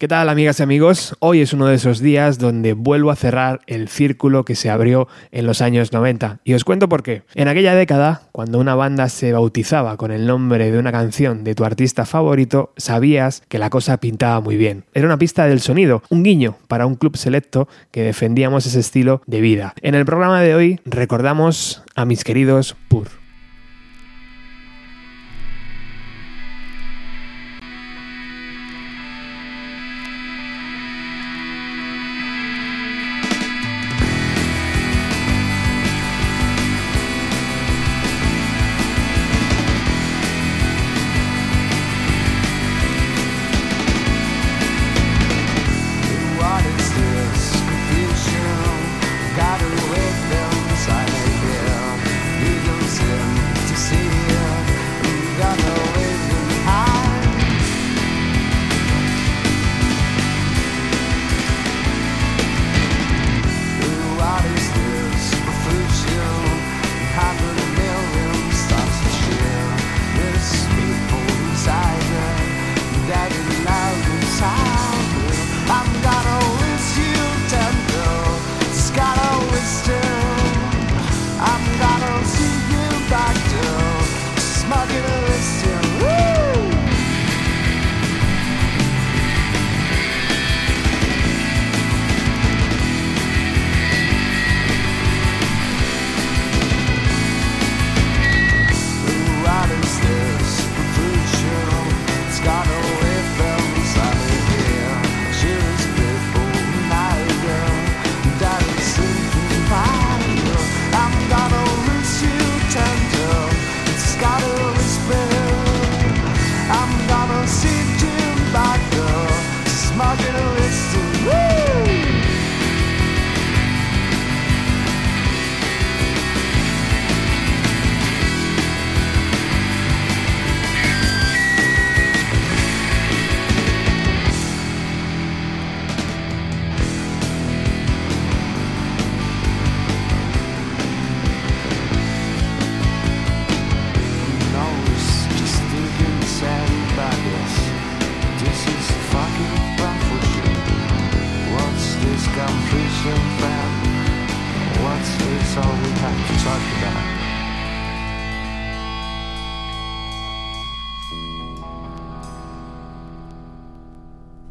[0.00, 1.14] ¿Qué tal amigas y amigos?
[1.18, 5.08] Hoy es uno de esos días donde vuelvo a cerrar el círculo que se abrió
[5.30, 6.40] en los años 90.
[6.42, 7.22] Y os cuento por qué.
[7.34, 11.54] En aquella década, cuando una banda se bautizaba con el nombre de una canción de
[11.54, 14.84] tu artista favorito, sabías que la cosa pintaba muy bien.
[14.94, 19.20] Era una pista del sonido, un guiño para un club selecto que defendíamos ese estilo
[19.26, 19.74] de vida.
[19.82, 23.19] En el programa de hoy recordamos a mis queridos Pur.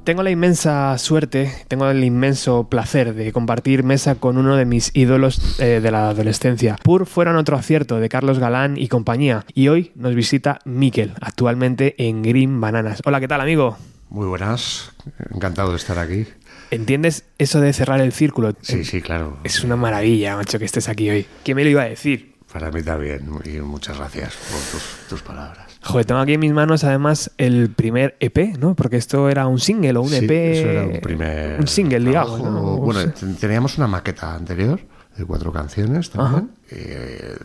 [0.10, 4.90] Tengo la inmensa suerte, tengo el inmenso placer de compartir mesa con uno de mis
[4.96, 6.78] ídolos eh, de la adolescencia.
[6.82, 9.46] Pur fueron otro acierto de Carlos Galán y compañía.
[9.54, 13.04] Y hoy nos visita Miquel, actualmente en Green Bananas.
[13.06, 13.78] Hola, ¿qué tal, amigo?
[14.10, 14.94] Muy buenas,
[15.32, 16.26] encantado de estar aquí.
[16.72, 18.56] ¿Entiendes eso de cerrar el círculo?
[18.62, 19.38] Sí, sí, claro.
[19.44, 21.28] Es una maravilla, macho, que estés aquí hoy.
[21.44, 22.34] ¿Quién me lo iba a decir?
[22.52, 25.69] Para mí también, y muchas gracias por tus palabras.
[25.82, 28.76] Joder, tengo aquí en mis manos además el primer EP, ¿no?
[28.76, 30.30] Porque esto era un single o un EP.
[30.30, 31.60] Eso era un primer.
[31.60, 32.40] Un single, digamos.
[32.80, 34.80] Bueno, teníamos una maqueta anterior
[35.20, 36.52] de cuatro canciones también.
[36.72, 37.38] Eh,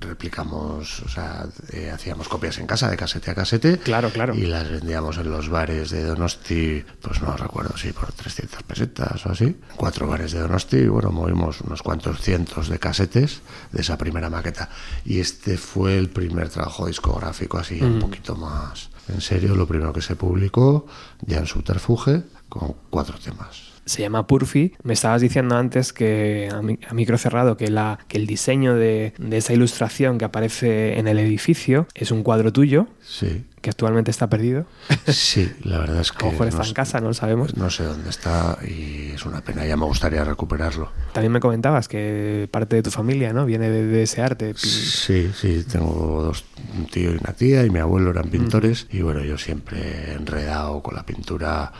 [0.00, 3.78] replicamos, o sea, eh, hacíamos copias en casa de casete a casete.
[3.78, 4.34] Claro, claro.
[4.34, 9.26] Y las vendíamos en los bares de Donosti, pues no recuerdo si por 300 pesetas
[9.26, 9.56] o así.
[9.76, 13.42] Cuatro bares de Donosti, y bueno, movimos unos cuantos cientos de casetes
[13.72, 14.70] de esa primera maqueta.
[15.04, 18.00] Y este fue el primer trabajo discográfico así, un mm.
[18.00, 20.86] poquito más en serio, lo primero que se publicó,
[21.20, 24.72] ya en Subterfuge, con cuatro temas se llama Purfi.
[24.82, 29.52] Me estabas diciendo antes que a, micro cerrado que, la, que el diseño de, esa
[29.52, 32.88] ilustración que aparece en el edificio es un cuadro tuyo.
[33.00, 33.44] Sí.
[33.60, 34.66] Que actualmente está perdido.
[35.08, 36.24] Sí, la verdad es que.
[36.24, 37.56] A lo mejor está en casa, no lo sabemos.
[37.56, 40.90] No sé dónde está y es una pena, ya me gustaría recuperarlo.
[41.12, 43.46] También me comentabas que parte de tu familia, ¿no?
[43.46, 44.54] Viene de, ese arte.
[44.56, 46.44] Sí, sí, tengo dos,
[46.76, 50.82] un tío y una tía y mi abuelo eran pintores y bueno, yo siempre enredado
[50.82, 51.72] con la pintura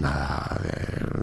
[0.00, 0.60] nada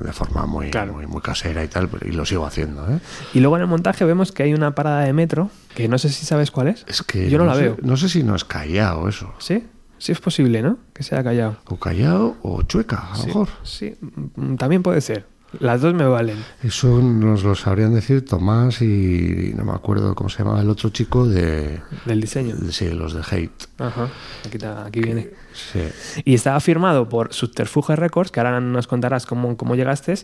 [0.02, 0.72] de, forma muy,
[1.08, 2.90] muy, casera y tal, y lo sigo haciendo.
[2.92, 3.00] ¿eh?
[3.34, 6.10] Y luego en el montaje vemos que hay una parada de metro, que no sé
[6.10, 6.86] si sabes cuál es.
[6.88, 7.78] Es que yo no, la veo.
[7.82, 9.34] No sé si no es Callao eso.
[9.40, 9.64] ¿Sí?
[10.00, 10.78] Sí es posible, ¿no?
[10.94, 11.58] Que sea Callao.
[11.68, 13.50] O Callao o Chueca, a lo mejor.
[13.64, 13.96] Sí,
[14.36, 15.26] mm, también puede ser.
[15.60, 16.38] Las dos me valen.
[16.64, 20.90] Eso nos lo sabrían decir Tomás y no me acuerdo cómo se llamaba el otro
[20.90, 21.82] chico de...
[22.06, 22.56] Del diseño.
[22.70, 23.69] sí, los de Hate.
[23.80, 24.10] Ajá.
[24.46, 25.30] Aquí, está- aquí viene.
[25.54, 25.80] Sí.
[26.26, 30.16] Y estaba firmado por Subterfuge Records, que ahora nos contarás cómo, cómo llegaste,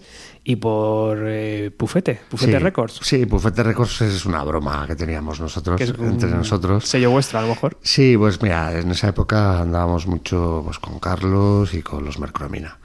[0.43, 2.99] y por eh, Pufete, Pufete Sí, Records.
[3.01, 6.85] Sí, Pufete Records es una broma que teníamos nosotros, Que entre nosotros.
[6.85, 7.77] Sello vuestro, a lo mejor.
[7.81, 12.77] Sí, pues mira, en esa época andábamos mucho pues, con Carlos y con los Mercromina.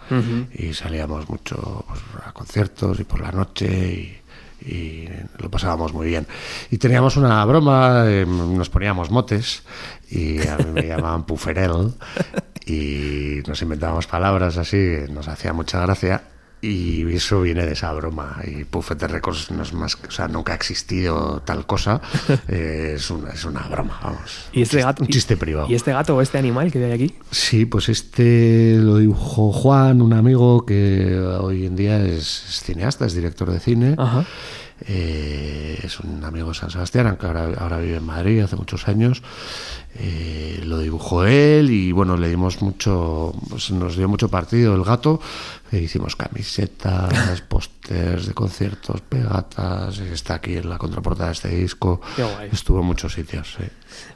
[0.55, 4.19] Y salíamos mucho pues, a conciertos y por la noche y,
[4.65, 5.09] y
[5.39, 6.27] lo pasábamos muy bien.
[6.71, 9.62] Y teníamos una broma, eh, nos poníamos motes
[10.11, 11.95] y a mí me llamaban Puferel
[12.67, 16.23] y nos inventábamos palabras así, nos hacía mucha gracia.
[16.62, 18.37] Y eso viene de esa broma.
[18.47, 22.01] Y Puffete Records no es más, o sea, nunca ha existido tal cosa.
[22.49, 24.49] Eh, es, una, es una broma, vamos.
[24.53, 25.67] Y este Un chiste- gato, un chiste privado.
[25.71, 27.15] ¿Y este gato o este animal que hay aquí?
[27.31, 33.07] Sí, pues este lo dibujó Juan, un amigo que hoy en día es, es cineasta,
[33.07, 33.95] es director de cine.
[33.97, 34.25] Ajá.
[34.87, 38.89] Eh, es un amigo de San Sebastián, aunque ahora, ahora vive en Madrid hace muchos
[38.89, 39.23] años.
[39.96, 44.84] Eh, lo dibujó él y bueno, le dimos mucho, pues nos dio mucho partido el
[44.84, 45.20] gato.
[45.72, 49.98] E hicimos camisetas, pósters de conciertos, pegatas.
[49.98, 52.00] Está aquí en la contraportada de este disco.
[52.16, 52.48] Qué guay.
[52.52, 53.56] Estuvo en muchos sitios.
[53.56, 53.64] sí.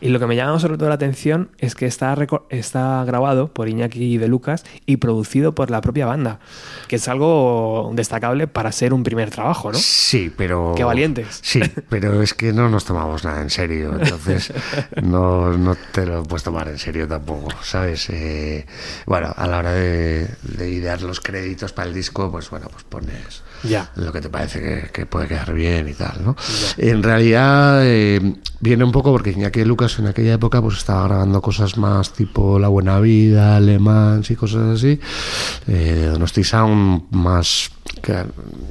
[0.01, 2.17] Y lo que me llama sobre todo la atención es que está,
[2.51, 6.41] está grabado por Iñaki de Lucas y producido por la propia banda,
[6.89, 9.79] que es algo destacable para ser un primer trabajo, ¿no?
[9.79, 10.75] Sí, pero.
[10.77, 11.41] Qué valientes.
[11.43, 13.97] Sí, pero es que no nos tomamos nada en serio.
[14.01, 14.53] Entonces,
[15.03, 18.09] no, no te lo puedes tomar en serio tampoco, ¿sabes?
[18.11, 18.67] Eh,
[19.07, 22.85] bueno, a la hora de, de idear los créditos para el disco, pues bueno, pues
[22.85, 23.91] pones Ya.
[23.97, 26.37] lo que te parece que, que puede quedar bien y tal, ¿no?
[26.77, 31.41] En realidad eh, viene un poco porque Iñaki Lucas en aquella época pues estaba grabando
[31.43, 35.01] cosas más tipo La Buena Vida, Alemán y cosas así.
[35.67, 37.71] Eh, Donosti Sound más
[38.03, 38.25] que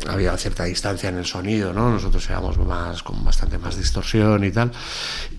[0.08, 1.92] había cierta distancia en el sonido, ¿no?
[1.92, 4.72] Nosotros éramos más con bastante más distorsión y tal.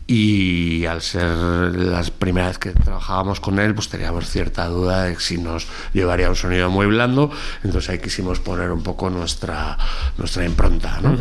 [0.06, 5.18] Y al ser la primera vez que trabajábamos con él, pues teníamos cierta duda de
[5.18, 7.30] si nos llevaría a un sonido muy blando.
[7.62, 9.78] Entonces ahí quisimos poner un poco nuestra,
[10.18, 11.16] nuestra impronta, ¿no?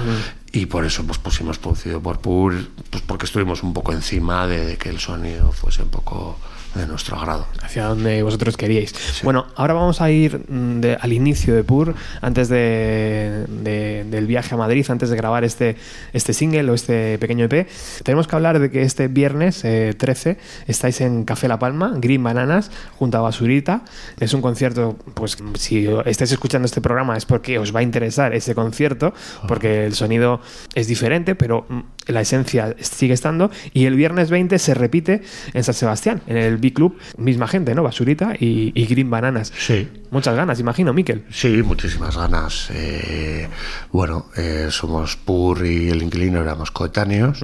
[0.51, 2.53] Y por eso pues pusimos producido por Pur,
[2.89, 6.37] pues porque estuvimos un poco encima de, de que el sonido fuese un poco
[6.75, 7.47] de nuestro agrado.
[7.61, 8.93] hacia donde vosotros queríais.
[9.23, 14.27] Bueno, ahora vamos a ir mm, de- al inicio de Pur, antes de, de- del
[14.27, 15.75] viaje a Madrid, antes de grabar este,
[16.13, 17.67] este single o este pequeño EP.
[18.03, 20.37] Tenemos que hablar de que este viernes eh, 13
[20.67, 23.83] estáis en Café La Palma, Green Bananas, junto a Basurita.
[24.19, 28.33] Es un concierto, pues si estáis escuchando este programa es porque os va a interesar
[28.33, 29.13] ese concierto,
[29.47, 30.41] porque el sonido
[30.75, 33.51] es diferente, pero mm, la esencia sigue estando.
[33.73, 35.21] Y el viernes 20 se repite
[35.53, 37.83] en San Sebastián, en el B-Club, misma gente, ¿no?
[37.83, 39.51] Basurita y, y Green Bananas.
[39.57, 39.87] Sí.
[40.13, 41.25] Muchas ganas, imagino, Miquel.
[41.31, 42.69] Sí, muchísimas ganas.
[42.69, 43.49] Eh,
[43.91, 47.39] bueno, eh, somos Pur y el inquilino éramos coetáneos.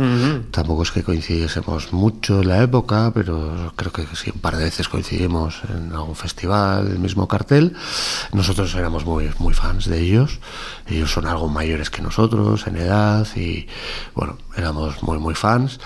[0.52, 4.66] Tampoco es que coincidiésemos mucho en la época, pero creo que sí, un par de
[4.66, 7.74] veces coincidimos en algún festival, el mismo cartel.
[8.34, 10.40] Nosotros éramos muy, muy fans de ellos.
[10.86, 13.66] Ellos son algo mayores que nosotros en edad y,
[14.14, 15.80] bueno, éramos muy, muy fans.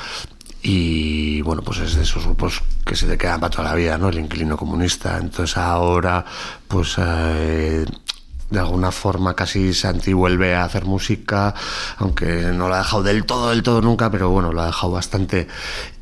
[0.61, 3.97] Y bueno, pues es de esos grupos que se te quedan para toda la vida,
[3.97, 4.09] ¿no?
[4.09, 5.17] El inquilino comunista.
[5.17, 6.23] Entonces ahora,
[6.69, 7.85] pues eh,
[8.49, 11.53] de alguna forma casi Santi vuelve a hacer música,
[11.97, 14.93] aunque no lo ha dejado del todo, del todo nunca, pero bueno, lo ha dejado
[14.93, 15.47] bastante.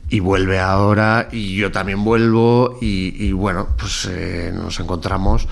[0.10, 5.48] Y vuelve ahora, y yo también vuelvo, y, y bueno, pues eh, nos encontramos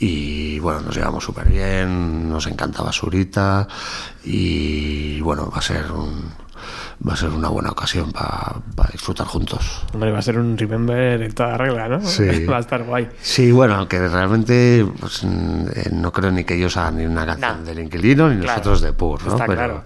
[0.00, 3.66] y bueno, nos llevamos súper bien, nos encanta Basurita,
[4.24, 6.30] y bueno, va a ser un,
[7.06, 8.60] va a ser una buena ocasión para
[8.92, 9.82] disfrutar juntos.
[9.94, 12.00] Hombre, va a ser un Remember en toda regla, ¿no?
[12.04, 12.44] Sí.
[12.50, 13.08] va a estar guay.
[13.20, 17.58] Sí, bueno, aunque realmente pues, eh, no creo ni que ellos hagan ni una canción
[17.60, 17.64] No.
[17.64, 18.58] del inquilino ni Claro.
[18.58, 19.32] nosotros de Pur, ¿no?
[19.32, 19.84] Está pero, claro.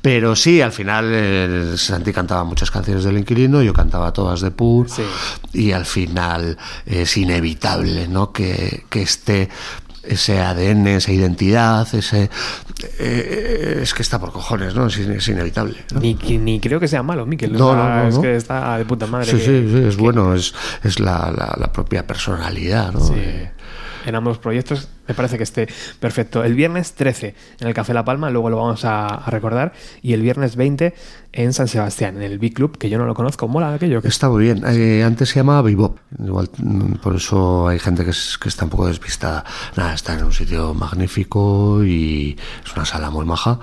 [0.00, 4.50] pero sí, al final eh, Santi cantaba muchas canciones del inquilino, yo cantaba todas de
[4.50, 5.02] Pur Sí.
[5.52, 6.56] y al final
[6.86, 8.32] es inevitable, ¿no?
[8.32, 9.48] Que, que esté
[10.06, 12.30] ese ADN, esa identidad, ese
[12.98, 14.86] eh, es que está por cojones, ¿no?
[14.86, 15.76] Es, in- es inevitable.
[15.92, 16.00] ¿no?
[16.00, 17.54] Ni, ni creo que sea malo, Miquel.
[17.56, 19.26] o No, sea, no, Es que está de puta madre.
[19.26, 23.00] Sí, que- sí, sí, es que- bueno, es, es la, la- la propia personalidad, ¿no?
[23.00, 23.14] Sí.
[23.16, 23.50] Eh,
[24.06, 25.68] En ambos proyectos me parece que esté
[26.00, 26.44] perfecto.
[26.44, 29.72] El viernes 13 en el Café La Palma, luego lo vamos a, a recordar.
[30.02, 30.94] Y el viernes 20
[31.32, 33.48] en San Sebastián, en el Big Club, que yo no lo conozco.
[33.48, 34.00] Mola aquello.
[34.00, 34.62] Que Está muy bien.
[34.66, 35.98] Eh, antes se llamaba Bebop.
[36.18, 39.44] Igual, mm, por eso hay gente que, es- que está un poco despistada.
[39.76, 43.58] Nada, está en un sitio magnífico y es una sala muy maja.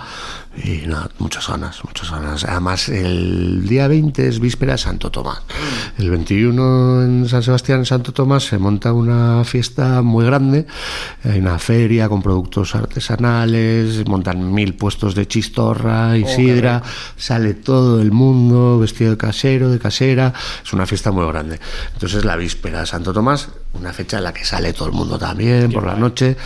[0.65, 2.43] Y nada, muchas ganas, muchas ganas.
[2.43, 5.41] Además, el día 20 es víspera de Santo Tomás.
[5.97, 10.67] El 21 en San Sebastián, en Santo Tomás, se monta una fiesta muy grande.
[11.31, 16.83] Hay una feria con productos artesanales, montan mil puestos de chistorra y Oh, sidra,
[17.17, 20.33] sale todo el mundo vestido de casero, de casera,
[20.63, 21.59] es una fiesta muy grande.
[21.93, 25.17] Entonces la víspera de Santo Tomás, una fecha en la que sale todo el mundo
[25.17, 26.37] también por la noche,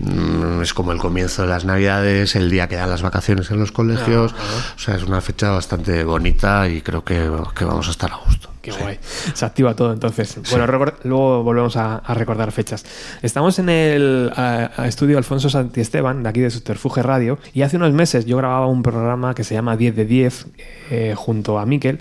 [0.00, 3.60] Mm, es como el comienzo de las navidades, el día que dan las vacaciones en
[3.60, 7.90] los colegios, o sea, es una fecha bastante bonita y creo que, que vamos a
[7.90, 8.48] estar a gusto.
[8.62, 8.98] Qué guay.
[9.34, 10.38] Se activa todo entonces.
[10.50, 10.66] Bueno,
[11.04, 12.84] luego volvemos a, a recordar fechas.
[13.22, 17.76] Estamos en el a- a estudio Alfonso Santiesteban, de aquí de Subterfuge Radio, y hace
[17.76, 20.46] unos meses yo grababa un programa que se llama 10 de 10
[20.90, 22.00] eh, junto a Miquel,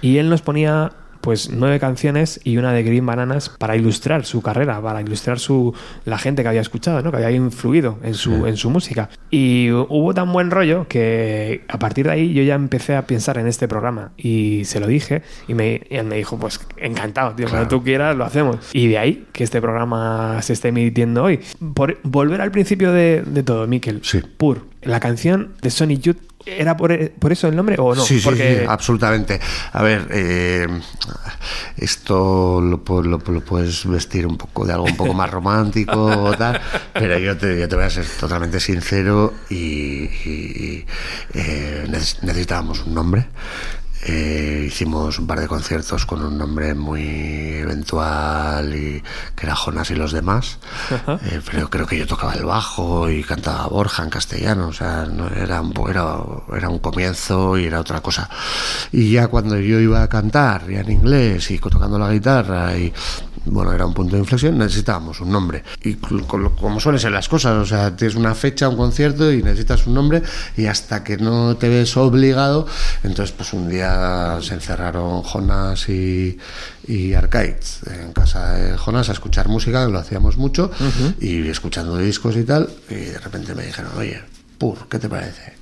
[0.00, 0.92] y él nos ponía
[1.28, 5.74] pues nueve canciones y una de Green Bananas para ilustrar su carrera, para ilustrar su
[6.06, 7.10] la gente que había escuchado, ¿no?
[7.10, 9.10] que había influido en su, en su música.
[9.30, 13.36] Y hubo tan buen rollo que a partir de ahí yo ya empecé a pensar
[13.36, 17.34] en este programa y se lo dije y, me, y él me dijo, pues encantado,
[17.34, 18.56] tío, cuando tú quieras lo hacemos.
[18.72, 21.40] Y de ahí que este programa se esté emitiendo hoy.
[21.74, 24.22] Por volver al principio de, de todo, Miquel, Sí.
[24.38, 26.16] Pur, la canción de Sonic Youth,
[26.56, 28.02] ¿era por, por eso el nombre o no?
[28.02, 29.40] Sí, sí, Porque sí, absolutamente.
[29.72, 30.66] A ver, eh,
[31.76, 36.36] esto lo, lo- lo puedes vestir un poco de algo un poco más romántico o
[36.36, 36.60] tal,
[36.92, 39.56] pero yo te, yo te voy a ser totalmente sincero y,
[40.04, 40.86] y-
[41.34, 43.26] eh, neces- necesitábamos un nombre.
[44.06, 49.02] Eh, hicimos un par de conciertos con un nombre muy eventual y
[49.34, 50.58] que era Jonas y los demás.
[50.90, 54.68] Eh, pero creo que yo tocaba el bajo y cantaba Borja en castellano.
[54.68, 56.16] O sea, no, era, un, era,
[56.56, 58.28] era un comienzo y era otra cosa.
[58.92, 62.92] Y ya cuando yo iba a cantar, ya en inglés y tocando la guitarra y
[63.50, 65.64] bueno, era un punto de inflexión, necesitábamos un nombre.
[65.82, 69.86] Y como suelen ser las cosas, o sea, tienes una fecha, un concierto y necesitas
[69.86, 70.22] un nombre
[70.56, 72.66] y hasta que no te ves obligado,
[73.02, 76.38] entonces pues un día se encerraron Jonas y,
[76.86, 80.70] y Arcades en casa de Jonas a escuchar música, que lo hacíamos mucho,
[81.20, 84.22] y escuchando discos y tal, y de repente me dijeron, oye,
[84.58, 85.54] Pur, ¿qué te parece?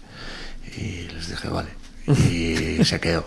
[0.79, 1.69] Y les dije, vale.
[2.31, 3.27] Y se quedó.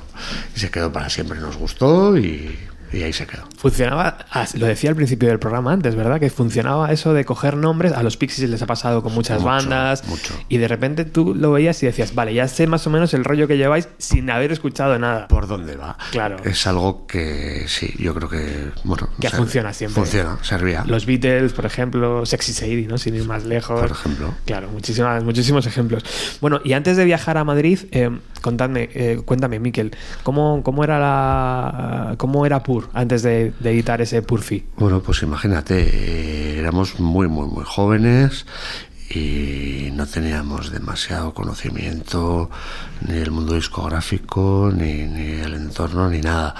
[0.55, 1.39] Y se quedó para siempre.
[1.39, 2.57] Nos gustó y,
[2.91, 3.43] y ahí se quedó.
[3.57, 4.17] Funcionaba,
[4.55, 6.19] lo decía al principio del programa antes, ¿verdad?
[6.19, 7.91] Que funcionaba eso de coger nombres.
[7.93, 10.07] A los Pixies les ha pasado con muchas Mucho, bandas.
[10.07, 10.33] mucho.
[10.49, 13.23] Y de repente tú lo veías y decías, vale, ya sé más o menos el
[13.25, 15.27] rollo que lleváis sin haber escuchado nada.
[15.27, 15.97] ¿Por dónde va?
[16.11, 16.37] Claro.
[16.43, 18.71] Es algo que sí, yo creo que.
[18.83, 20.01] Bueno, Que funciona siempre.
[20.01, 20.83] Funciona, servía.
[20.85, 22.97] Los Beatles, por ejemplo, Sexy Sadie, ¿no?
[22.97, 23.79] Sin ir más lejos.
[23.79, 24.33] Por ejemplo.
[24.45, 26.03] Claro, muchísimas, muchísimos ejemplos.
[26.41, 28.09] Bueno, y antes de viajar a Madrid, eh,
[28.41, 29.91] contadme, eh, cuéntame, Miquel,
[30.23, 34.65] ¿cómo, cómo era la, cómo era Pur antes de, de editar ese Purfi?
[34.77, 38.45] Bueno, pues imagínate, eh, éramos muy, muy, muy jóvenes
[39.11, 42.51] y no teníamos demasiado conocimiento
[43.07, 46.53] ni del mundo discográfico, ni, ni el entorno, ni nada.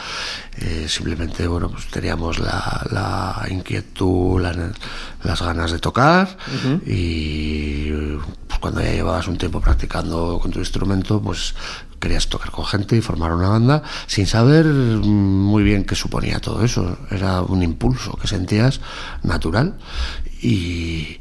[0.58, 4.72] Eh, simplemente, bueno, pues teníamos la, la inquietud, la-
[5.24, 6.38] las ganas de tocar
[6.86, 7.92] y
[8.48, 11.54] pues, cuando ya llevabas un tiempo practicando con tu instrumento, pues
[12.00, 16.40] querías tocar con gente y formar una banda sin saber mm, muy bien qué suponía
[16.40, 16.98] todo eso.
[17.12, 18.82] Era un impulso que sentías
[19.24, 19.78] natural
[20.42, 21.20] y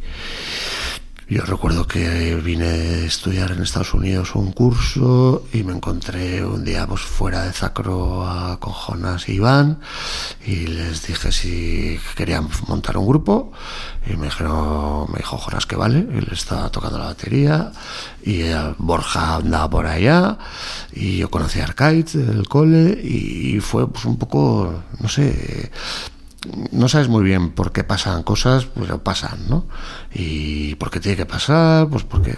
[1.30, 6.64] yo recuerdo que vine a estudiar en Estados Unidos un curso y me encontré un
[6.64, 9.78] día pues, fuera de Zacro a- con Jonas y Iván
[10.46, 13.52] y les dije si querían montar un grupo
[14.06, 17.72] y me dijeron, me dijo Jonas que vale, él estaba tocando la batería
[18.24, 20.38] y eh, Borja andaba por allá
[20.92, 25.70] y yo conocí a Arcade del cole y fue pues un poco, no sé,
[26.70, 29.66] no sabes muy bien por qué pasan cosas, pero pasan, ¿no?
[30.12, 32.36] Y por qué tiene que pasar, pues porque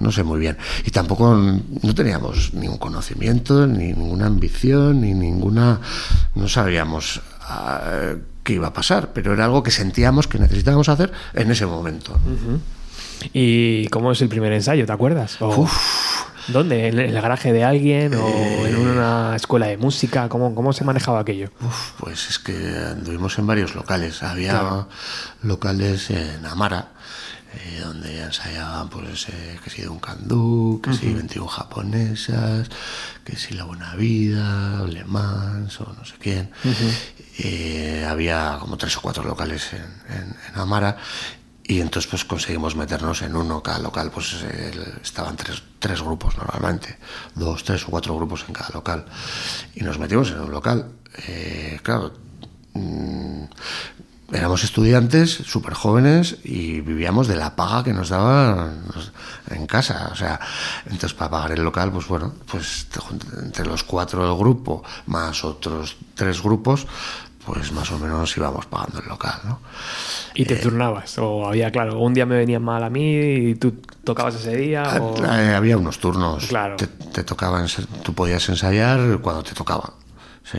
[0.00, 0.58] no sé muy bien.
[0.84, 5.80] Y tampoco no teníamos ningún conocimiento, ni ninguna ambición, ni ninguna.
[6.34, 8.14] No sabíamos ah,
[8.44, 12.18] qué iba a pasar, pero era algo que sentíamos que necesitábamos hacer en ese momento.
[13.32, 14.86] ¿Y cómo es el primer ensayo?
[14.86, 15.36] ¿Te acuerdas?
[15.40, 15.68] O-
[16.48, 16.88] ¿Dónde?
[16.88, 18.26] ¿En el garaje de alguien o
[18.66, 20.30] en una escuela de música?
[20.30, 21.50] ¿Cómo, cómo se manejaba aquello?
[21.60, 22.54] Uf, pues es que
[22.90, 24.22] anduvimos en varios locales.
[24.22, 24.86] Había
[25.42, 26.92] locales en Amara,
[27.54, 32.70] eh, donde ensayaban, pues, eh, que si de un candú, que si 21 japonesas,
[33.24, 36.50] que si La Buena Vida, Le Mans o no sé quién.
[37.40, 39.80] Eh, había como tres o cuatro locales en,
[40.16, 40.96] en- en Amara.
[41.68, 44.72] Y entonces pues conseguimos meternos en uno, cada local pues eh,
[45.02, 46.98] estaban tres, tres grupos normalmente,
[47.34, 49.04] dos, tres o cuatro grupos en cada local.
[49.74, 50.90] Y nos metimos en un local.
[51.28, 52.14] Eh, claro,
[52.72, 53.44] mm,
[54.32, 58.84] éramos estudiantes súper jóvenes y vivíamos de la paga que nos daban
[59.50, 60.08] en casa.
[60.10, 60.40] O sea,
[60.86, 62.86] entonces para pagar el local, pues bueno, pues
[63.42, 66.86] entre los cuatro del grupo, más otros tres grupos,
[67.52, 69.58] pues más o menos íbamos pagando el local, ¿no?
[70.34, 71.16] ¿Y te turnabas?
[71.18, 73.74] ¿O había, claro, un día me venía mal a mí y tú
[74.04, 74.82] tocabas ese día?
[75.00, 75.16] O...
[75.24, 76.46] Eh, había unos turnos.
[76.46, 76.76] Claro.
[76.76, 79.94] Te, te tocaba, ens- tú podías ensayar cuando te tocaba.
[80.50, 80.58] Sí.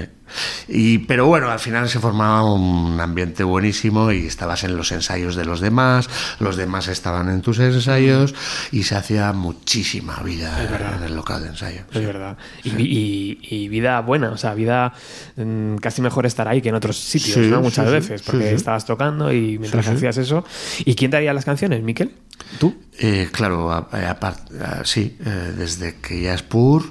[0.68, 5.36] Y, pero bueno, al final se formaba un ambiente buenísimo y estabas en los ensayos
[5.36, 6.08] de los demás,
[6.40, 8.36] los demás estaban en tus ensayos
[8.72, 11.82] y se hacía muchísima vida en el local de ensayo.
[11.92, 12.38] Es verdad.
[12.64, 14.94] Y, y- y vida buena, o sea, vida
[15.36, 17.62] mm, casi mejor estar ahí que en otros sitios, ¿no?
[17.62, 20.46] Muchas veces, porque estabas tocando y mientras hacías eso.
[20.86, 22.14] ¿Y quién te haría las canciones, Miquel?
[22.60, 22.76] ¿Tú?
[23.00, 26.84] Eh, claro, a- a- apart- a- sí, eh, desde que ya es Pur,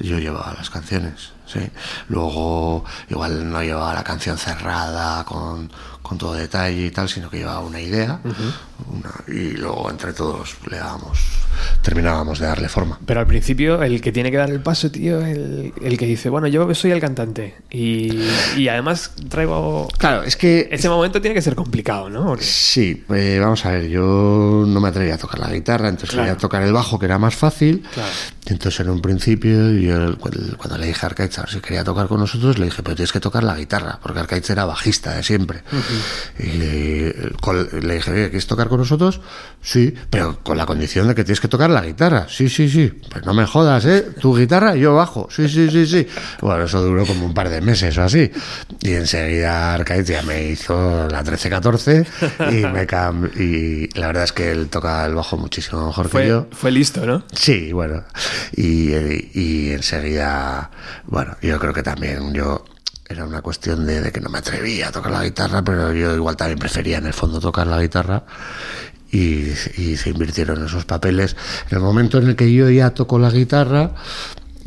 [0.00, 1.60] yo llevaba las canciones, sí.
[2.08, 5.70] Luego, igual no llevaba la canción cerrada con,
[6.02, 8.20] con todo detalle y tal, sino que llevaba una idea,
[8.86, 11.18] una- y luego entre todos le dábamos,
[11.82, 12.98] terminábamos de darle forma.
[13.04, 16.28] Pero al principio, el que tiene que dar el paso, tío, el, el que dice,
[16.28, 17.56] bueno, yo soy el cantante.
[17.70, 18.18] Y,
[18.56, 19.88] y además traigo.
[19.98, 22.36] Claro, es que Ese momento tiene que ser complicado, ¿no?
[22.40, 26.24] Sí, eh, vamos a ver, yo no me atrevía a tocar la guitarra, entonces Claro.
[26.26, 27.84] quería tocar el bajo, que era más fácil.
[27.92, 28.08] Claro.
[28.46, 32.58] Entonces en un principio, yo cuando, le dije a Arcaiz si quería tocar con nosotros,
[32.58, 35.62] le dije, pero tienes que tocar la guitarra, porque Arcaiz era bajista de siempre.
[36.38, 39.20] Y le, con- le dije, "Oye, ¿quieres tocar con nosotros?
[39.60, 42.26] Sí, pero con la condición de que tienes que tocar la guitarra.
[42.28, 42.92] Sí, sí, sí.
[43.10, 44.06] Pues no me jodas, ¿eh?
[44.20, 45.28] Tu guitarra, yo bajo.
[45.30, 46.06] Sí, sí, sí, sí.
[46.40, 48.30] Bueno, eso duró como un par de meses o así.
[48.80, 52.06] Y enseguida Arcaiz ya me hizo la 13-14
[52.52, 56.12] y me cam- y la verdad es que él toca el bajo muchísimo mejor que
[56.12, 56.46] Fue, yo.
[56.52, 57.24] fue listo, ¿no?
[57.32, 58.04] Sí, bueno.
[58.56, 60.70] Y, eh, y enseguida,
[61.06, 62.64] bueno, yo creo que también yo
[63.08, 66.36] era una cuestión de, que no me atrevía a tocar la guitarra, pero yo igual
[66.36, 68.24] también prefería en el fondo tocar la guitarra.
[69.10, 71.34] Y, y se invirtieron esos papeles.
[71.70, 73.92] En el momento en el que yo ya toco la guitarra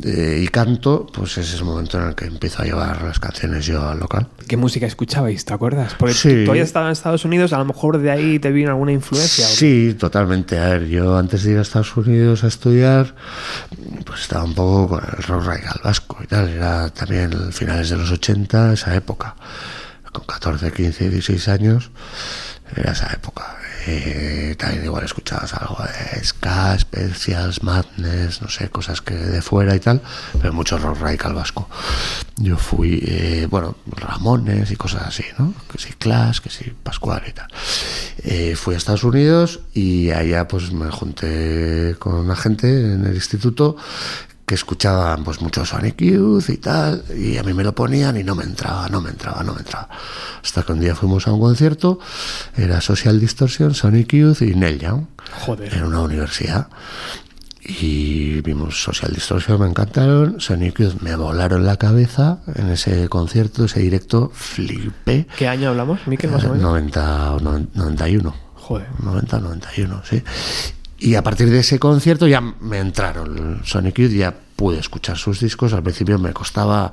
[0.04, 3.18] eh, y canto, pues ese es el momento en el que empiezo a llevar las
[3.18, 4.28] canciones yo al local.
[4.48, 5.44] ¿Qué música escuchabais?
[5.44, 5.94] ¿Te acuerdas?
[5.98, 6.44] Porque Sí.
[6.44, 9.46] tú, habías estado en Estados Unidos, a lo mejor de ahí te vino alguna influencia.
[9.46, 10.58] Sí, totalmente.
[10.58, 13.14] A ver, yo antes de ir a Estados Unidos a estudiar,
[14.04, 16.48] pues estaba un poco con el rock radical vasco y tal.
[16.48, 19.36] Era también finales de los 80, esa época.
[20.12, 21.90] Con 14, 15, 16 años,
[22.76, 23.56] era esa época.
[23.86, 29.74] Eh, también igual escuchabas algo de ska, specials, madness, no sé, cosas que de fuera
[29.74, 30.00] y tal,
[30.40, 31.68] pero mucho rock radical vasco.
[32.36, 35.52] Yo fui, eh, bueno, Ramones y cosas así, ¿no?
[35.70, 37.48] Que si Clash, que si Pascual y tal.
[38.22, 43.14] Eh, fui a Estados Unidos y allá pues me junté con una gente en el
[43.14, 43.76] instituto
[44.52, 48.22] que escuchaban pues mucho Sonic Youth y tal, y a mí me lo ponían y
[48.22, 49.88] no me entraba, no me entraba, no me entraba.
[50.44, 51.98] Hasta que un día fuimos a un concierto,
[52.54, 55.06] era Social Distortion, Sonic Youth y Neil Young,
[55.46, 55.72] Joder.
[55.72, 56.68] en una universidad.
[57.64, 63.64] Y vimos Social Distortion, me encantaron, Sonic Youth me volaron la cabeza en ese concierto,
[63.64, 65.28] ese directo, flipé.
[65.38, 66.60] ¿Qué año hablamos, Miquel, más o menos?
[66.60, 68.34] 90 o 91.
[68.56, 68.86] Joder.
[69.02, 70.22] 90, 91, sí.
[71.04, 75.40] Y a partir de ese concierto ya me entraron Sonic Youth, ya pude escuchar sus
[75.40, 75.72] discos.
[75.72, 76.92] Al principio me costaba,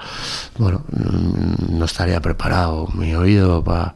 [0.58, 3.94] bueno, mm, no estaría preparado mi oído para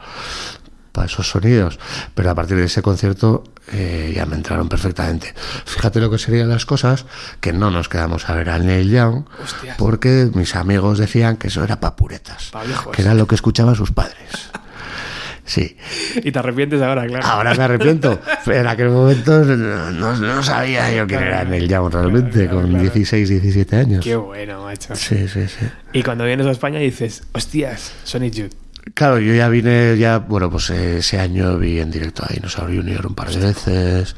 [1.05, 1.79] esos sonidos,
[2.13, 5.33] pero a partir de ese concierto eh, ya me entraron perfectamente.
[5.65, 7.05] Fíjate lo que serían las cosas,
[7.39, 9.77] que no nos quedamos a ver a Neil Young, Hostias.
[9.77, 12.95] porque mis amigos decían que eso era pa' puretas, Pa' viejos.
[12.95, 14.51] que era lo que escuchaban sus padres.
[15.45, 15.75] Sí,
[16.23, 17.25] Y te arrepientes ahora, claro.
[17.27, 18.19] Ahora me arrepiento.
[18.47, 22.69] En aquel momento no, no- no sabía yo quién era Neil Young realmente, claro, con
[22.69, 22.83] claro.
[22.83, 24.03] 16, 17 años.
[24.03, 24.95] Qué bueno, macho.
[24.95, 25.65] Sí, sí, sí.
[25.91, 28.53] Y cuando vienes a España dices, hostias, Sonic Youth.
[28.95, 32.67] Claro, yo ya vine, ya, bueno, pues eh, ese año vi en directo a Dinosaur
[32.73, 34.15] Junior un par de veces.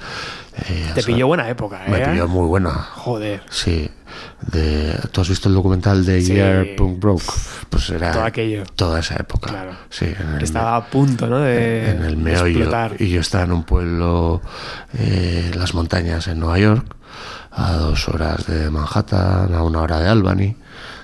[0.68, 1.90] eh, Te sea, pilló buena época, ¿eh?
[1.92, 2.70] Me pilló muy buena.
[2.72, 3.42] Joder.
[3.50, 3.90] Sí.
[4.52, 6.34] De, ¿Tú has visto el documental de Sí.
[6.34, 7.24] Year Punk Broke?
[7.70, 8.64] Pues era Todo aquello.
[8.76, 9.50] toda esa época.
[9.50, 9.72] Claro.
[9.90, 11.40] Sí, en el Que estaba a punto, ¿no?
[11.40, 12.46] De, en el meollo.
[12.48, 12.96] explotar.
[13.00, 14.42] Y yo estaba en un pueblo,
[14.98, 16.86] eh, en las montañas en Nueva York,
[17.52, 20.56] a dos horas de Manhattan, a una hora de Albany,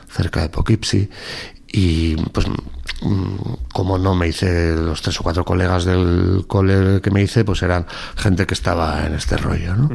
[0.10, 1.10] cerca de Poughkeepsie.
[1.74, 2.46] Y pues,
[3.74, 7.62] como no me hice los tres o cuatro colegas del cole que me hice, pues
[7.64, 9.90] eran gente que estaba en este rollo, ¿no?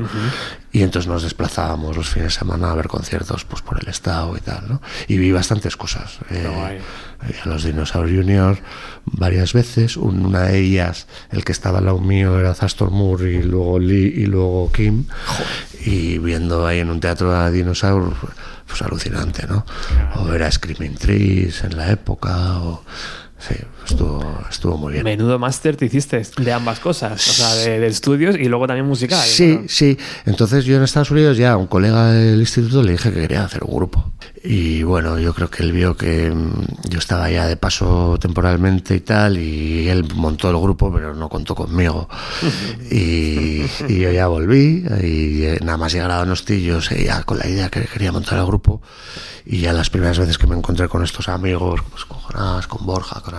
[0.72, 4.36] Y entonces nos desplazábamos los fines de semana a ver conciertos pues por el estado
[4.36, 4.82] y tal, ¿no?
[5.08, 6.18] Y vi bastantes cosas.
[6.30, 6.76] Eh, guay.
[6.76, 8.58] eh, a los Dinosaur Junior
[9.04, 9.96] varias veces.
[9.96, 13.78] Un- Una de ellas, el que estaba al lado mío era Zastor Moore y luego
[13.78, 15.04] Lee y luego Kim.
[15.84, 18.12] Y viendo ahí en un teatro a Dinosaur,
[18.66, 19.64] pues alucinante, ¿no?
[20.16, 22.84] O ver a Screaming Trees en la época, o...
[23.38, 23.54] Sí,
[23.86, 25.04] estuvo, estuvo muy bien.
[25.04, 28.86] Menudo máster te hiciste de ambas cosas, o sea, de, de estudios y luego también
[28.86, 29.22] musical.
[29.24, 29.68] Sí, ¿no?
[29.68, 29.96] sí.
[30.24, 33.44] Entonces yo en Estados Unidos ya a un colega del instituto le dije que quería
[33.44, 34.12] hacer un grupo.
[34.48, 38.94] Y bueno, yo creo que él vio que mm, yo estaba ya de paso temporalmente
[38.94, 42.08] y tal, y él montó el grupo, pero no contó conmigo.
[42.90, 47.38] y, y yo ya volví, y eh, nada más llegar a Donosti, yo seguía con
[47.38, 48.80] la idea que quería montar el grupo.
[49.44, 52.84] Y ya las primeras veces que me encontré con estos amigos, pues con Jonás, con
[52.84, 53.34] Borja, con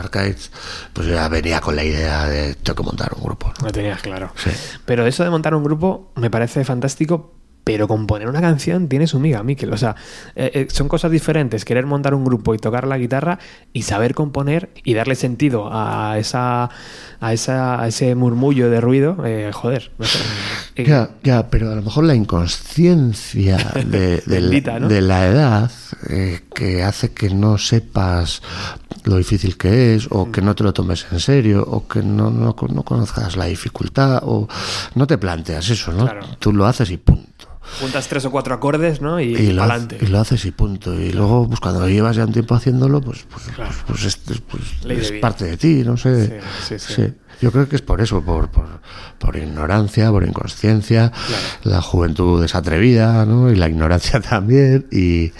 [0.93, 3.53] Pues yo ya venía con la idea de tengo que montar un grupo.
[3.59, 3.67] ¿no?
[3.67, 4.31] Lo tenías claro.
[4.35, 4.51] Sí.
[4.85, 7.33] Pero eso de montar un grupo me parece fantástico,
[7.67, 9.71] pero componer una canción tiene su miga, Miquel.
[9.73, 9.95] O sea,
[10.35, 11.65] eh, eh, son cosas diferentes.
[11.65, 13.37] Querer montar un grupo y tocar la guitarra
[13.73, 16.69] y saber componer y darle sentido a esa
[17.19, 19.17] a, esa, a ese murmullo de ruido.
[19.25, 19.91] eh, joder.
[19.97, 20.05] no
[20.75, 20.83] sé.
[20.85, 24.87] Ya, ya, pero a lo mejor la inconsciencia de, de la- Bendita, ¿no?
[24.87, 25.71] de la edad
[26.53, 28.41] que hace que no sepas
[29.03, 32.29] lo difícil que es, o que no te lo tomes en serio, o que no,
[32.29, 34.47] no, no conozcas la dificultad, o
[34.95, 36.03] no te planteas eso, ¿no?
[36.03, 36.21] Claro.
[36.39, 37.36] Tú lo haces y punto.
[37.81, 39.19] Juntas tres o cuatro acordes, ¿no?
[39.19, 39.97] Y, Y lo, adelante.
[40.01, 40.93] y lo haces y punto.
[40.99, 43.71] Y luego, pues cuando llevas ya un tiempo haciéndolo, pues, pues, Claro.
[43.87, 46.41] pues, es, pues, Ley de es parte de ti, no sé.
[46.67, 47.13] Sí, sí, sí.
[47.39, 48.65] Yo creo que es por eso, por, por,
[49.19, 51.11] por ignorancia, por inconsciencia,
[51.63, 53.51] la juventud es atrevida, ¿no?
[53.51, 54.87] Y la ignorancia también.
[54.91, 55.31] Y,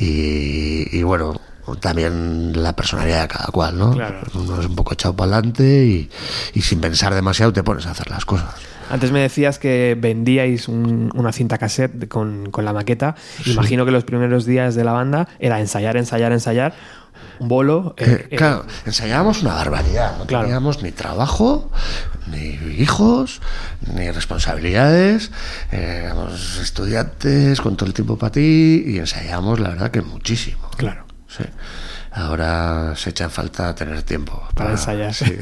[0.00, 1.40] y, y, bueno,
[1.80, 3.92] también la personalidad de cada cual, ¿no?
[3.92, 4.20] Claro.
[4.34, 6.10] Uno es un poco echado para adelante y,
[6.54, 8.54] y sin pensar demasiado te pones a hacer las cosas.
[8.90, 13.14] Antes me decías que vendíais un- una cinta cassette con, con la maqueta.
[13.46, 16.74] Imagino que los primeros días de la banda era ensayar, ensayar, ensayar.
[17.38, 17.94] Un bolo.
[17.98, 20.18] eh, Eh, eh, claro, ensayábamos una barbaridad.
[20.18, 20.44] No Claro.
[20.44, 21.70] teníamos ni trabajo,
[22.30, 23.40] ni hijos,
[23.94, 25.30] ni responsabilidades.
[25.70, 30.68] éramos estudiantes con todo el tiempo para ti y ensayábamos, la verdad, que muchísimo.
[30.76, 31.04] Claro.
[31.28, 31.44] Sí.
[32.14, 35.14] Ahora se echa en falta tener tiempo Para ensayar.
[35.14, 35.34] sí.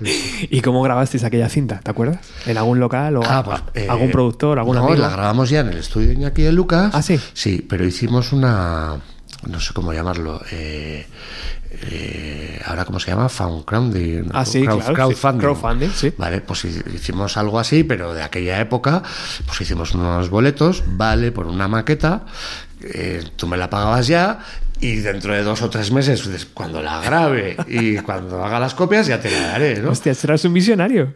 [0.50, 1.80] ¿Y cómo grabasteis aquella cinta?
[1.80, 2.18] ¿Te acuerdas?
[2.46, 5.00] ¿En algún local o Ah, pues, eh, algún productor, algún no, amigo?
[5.00, 6.90] la grabamos ya en el estudio de Iñaki de Lucas.
[6.94, 7.18] Ah, ¿sí?
[7.32, 8.96] Sí, pero hicimos una.
[9.46, 10.40] No sé cómo llamarlo.
[10.50, 11.06] eh,
[11.90, 13.28] eh, ahora, ¿cómo se llama?
[13.28, 14.30] Foundcrowding.
[14.32, 14.92] Ah, sí, claro, sí.
[14.92, 15.40] Crowdfunding.
[15.40, 16.12] Crowdfunding, sí.
[16.16, 19.02] Vale, pues hi- hicimos algo así, pero de aquella época,
[19.46, 22.24] pues hicimos unos boletos, vale, por una maqueta.
[22.82, 24.38] eh, tú me la pagabas ya.
[24.80, 29.06] Y dentro de dos o tres meses, cuando la grabe y cuando haga las copias,
[29.06, 29.90] ya te la daré, ¿no?
[29.90, 31.14] Hostia, serás un visionario.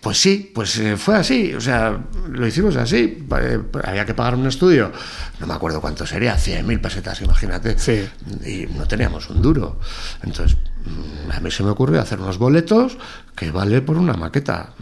[0.00, 3.26] Pues sí, pues eh, fue así, o sea, lo hicimos así.
[3.40, 4.92] Eh, había que pagar un estudio,
[5.38, 7.78] no me acuerdo cuánto sería, 100.000 pesetas, imagínate.
[7.78, 8.06] Sí.
[8.46, 9.80] Y no teníamos un duro.
[10.22, 12.98] Entonces, mm, a mí se me ocurrió hacer unos boletos
[13.34, 14.74] que vale por una maqueta.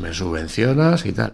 [0.00, 1.32] Me subvencionas y tal.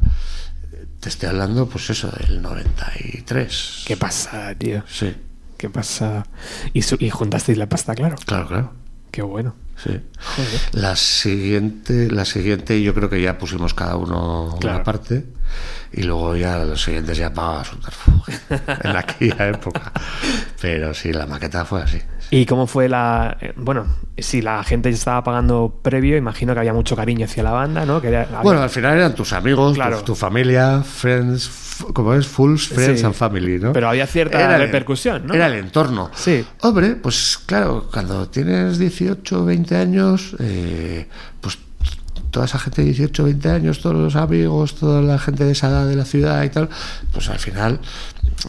[1.00, 3.84] Te estoy hablando, pues eso, del 93.
[3.86, 4.82] ¿Qué pasa, tío?
[4.88, 5.14] Sí,
[5.56, 6.26] ¿Qué pasa?
[6.72, 8.16] Y, su- y juntasteis la pasta, claro.
[8.26, 8.72] claro, claro.
[9.10, 9.54] Qué bueno.
[9.82, 9.90] Sí.
[9.90, 10.60] Joder.
[10.72, 14.76] La siguiente, la siguiente, yo creo que ya pusimos cada uno Claro.
[14.76, 15.24] una parte
[15.92, 18.32] y luego ya los siguientes ya pagaba subterfuge
[18.84, 19.92] en aquella época.
[20.60, 21.98] Pero sí, la maqueta fue así.
[22.30, 23.36] ¿Y cómo fue la...?
[23.40, 23.86] eh, Bueno,
[24.18, 28.00] si la gente estaba pagando previo, imagino que había mucho cariño hacia la banda, ¿no?
[28.00, 30.02] Que había- Bueno, al final eran tus amigos, tu- Claro.
[30.02, 31.48] tu, familia, friends,
[31.92, 33.06] como es, fools, friends Sí.
[33.06, 33.72] and family, ¿no?
[33.72, 35.34] Pero había cierta Era el- repercusión, ¿no?
[35.34, 36.10] Era el entorno.
[36.14, 36.44] Sí.
[36.62, 41.08] Hombre, pues claro, cuando tienes 18, 20 años, eh,
[41.40, 41.58] pues
[42.30, 45.68] toda esa gente de 18, 20 años, todos los amigos, toda la gente de esa
[45.68, 46.68] edad de la ciudad y tal,
[47.12, 47.80] pues al final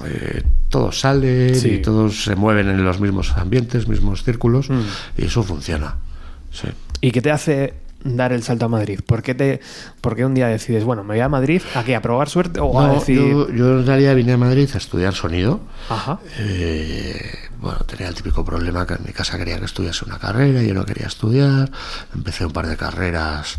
[0.05, 1.69] eh, todos salen Sí.
[1.75, 4.81] y todos se mueven en los mismos ambientes, mismos círculos, Mm.
[5.17, 5.95] y eso funciona.
[6.51, 6.67] Sí.
[6.99, 8.99] ¿Y qué te hace dar el salto a Madrid?
[9.05, 9.59] ¿Por qué, te,
[10.01, 11.95] por qué un día decides, bueno, me voy a Madrid, ¿a qué?
[11.95, 12.59] ¿A probar suerte?
[12.59, 13.17] ¿O a decir...?
[13.19, 15.59] yo, yo en realidad vine a Madrid a estudiar sonido.
[15.89, 16.19] Ajá.
[16.39, 17.19] Eh,
[17.59, 20.73] bueno, tenía el típico problema que en mi casa quería que estudiase una carrera, yo
[20.73, 21.71] no quería estudiar.
[22.13, 23.57] Empecé un par de carreras.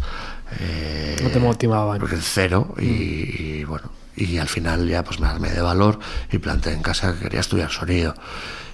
[0.60, 1.98] eh, No te motivaban.
[1.98, 5.98] Porque cero y, y, bueno, y al final ya pues me armé de valor
[6.30, 8.14] y planteé en casa que quería estudiar sonido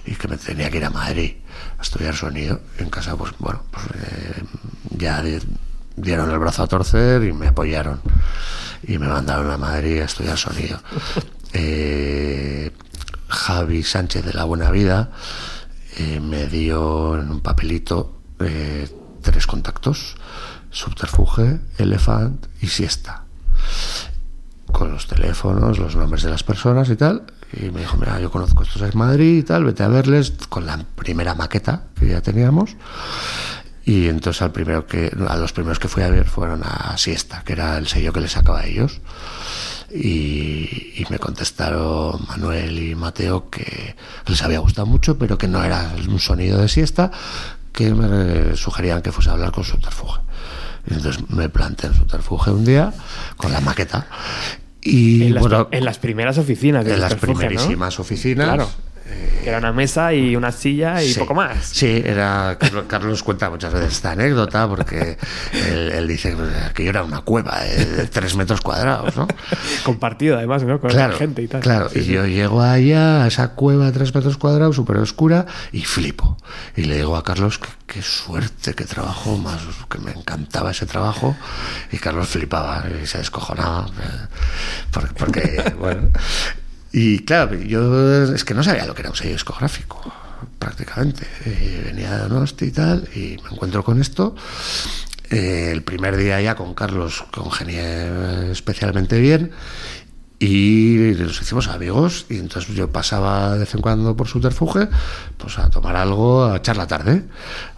[0.05, 1.33] y que me tenía que ir a Madrid
[1.77, 2.61] a estudiar sonido.
[2.77, 4.43] En casa pues bueno, pues eh,
[4.97, 5.39] ya di-
[5.95, 8.01] dieron el brazo a torcer y me apoyaron
[8.83, 10.79] y me mandaron a Madrid a estudiar sonido.
[11.57, 12.69] Eh,
[13.29, 15.11] Javi Sánchez de la Buena Vida
[15.95, 18.89] eh, me dio en un papelito eh,
[19.21, 20.17] tres contactos,
[20.69, 23.23] subterfuge, elefant y siesta,
[24.73, 27.23] con los teléfonos, los nombres de las personas y tal.
[27.53, 30.65] Y me dijo, mira, yo conozco estos en Madrid y tal, vete a verles con
[30.65, 32.75] la primera maqueta que ya teníamos.
[33.85, 37.43] Y entonces al primero que, a los primeros que fui a ver fueron a Siesta,
[37.45, 38.99] que era el sello que les sacaba a ellos.
[39.93, 45.63] Y, y me contestaron Manuel y Mateo que les había gustado mucho, pero que no
[45.63, 47.11] era un sonido de siesta,
[47.71, 50.21] que me sugerían que fuese a hablar con Subterfuge.
[50.87, 52.93] Entonces me planteé en Subterfuge un día
[53.37, 54.07] con la maqueta.
[54.85, 57.49] Y En las, bueno, en las primeras oficinas de en las Subterfuge, ¿no?
[57.49, 58.45] primerísimas oficinas.
[58.45, 58.69] Claro.
[59.43, 61.19] Que era una mesa y una silla y Sí.
[61.19, 61.63] poco más.
[61.67, 65.17] Sí, era Carlos, cuenta muchas veces esta anécdota porque
[65.53, 66.35] él, él dice
[66.73, 69.27] que yo era una cueva eh, de tres metros cuadrados, ¿no?
[69.83, 70.79] Compartido además, ¿no?
[70.79, 71.61] Con Claro, la gente y tal.
[71.61, 71.89] claro.
[71.89, 72.11] Sí, y sí.
[72.13, 76.37] yo llego allá a esa cueva de tres metros cuadrados, súper oscura, y flipo.
[76.75, 80.87] Y le digo a Carlos que qué suerte, qué trabajo más, que me encantaba ese
[80.87, 81.35] trabajo.
[81.91, 83.85] Y Carlos flipaba y se descojonaba.
[84.01, 84.27] eh,
[84.91, 86.09] Porque, porque, bueno.
[86.97, 90.01] Y claro, yo es que no sabía lo que era un sello discográfico,
[90.57, 91.27] prácticamente.
[91.45, 94.33] Y venía de Donosti y tal, y me encuentro con esto.
[95.29, 99.51] Eh, el primer día ya con Carlos congenié especialmente bien
[100.37, 104.89] y nos hicimos amigos y entonces yo pasaba de vez en cuando por subterfuge
[105.37, 107.23] pues a tomar algo, a echar la tarde.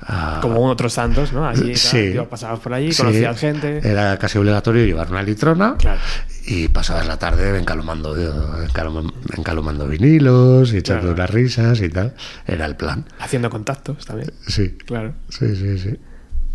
[0.02, 1.46] a- Como otros santos, ¿no?
[1.48, 2.12] Allí, Sí.
[2.14, 3.82] tío, pasabas por allí, Sí, conocías gente.
[3.88, 6.00] Era casi obligatorio llevar una litrona Claro.
[6.48, 11.16] y pasabas la tarde encalomando, encalom- encalomando vinilos y echando Claro.
[11.16, 12.14] unas risas y tal.
[12.48, 13.06] Era el plan.
[13.20, 14.32] Haciendo contactos también.
[14.48, 15.14] Sí, Claro.
[15.30, 15.98] sí, sí, sí.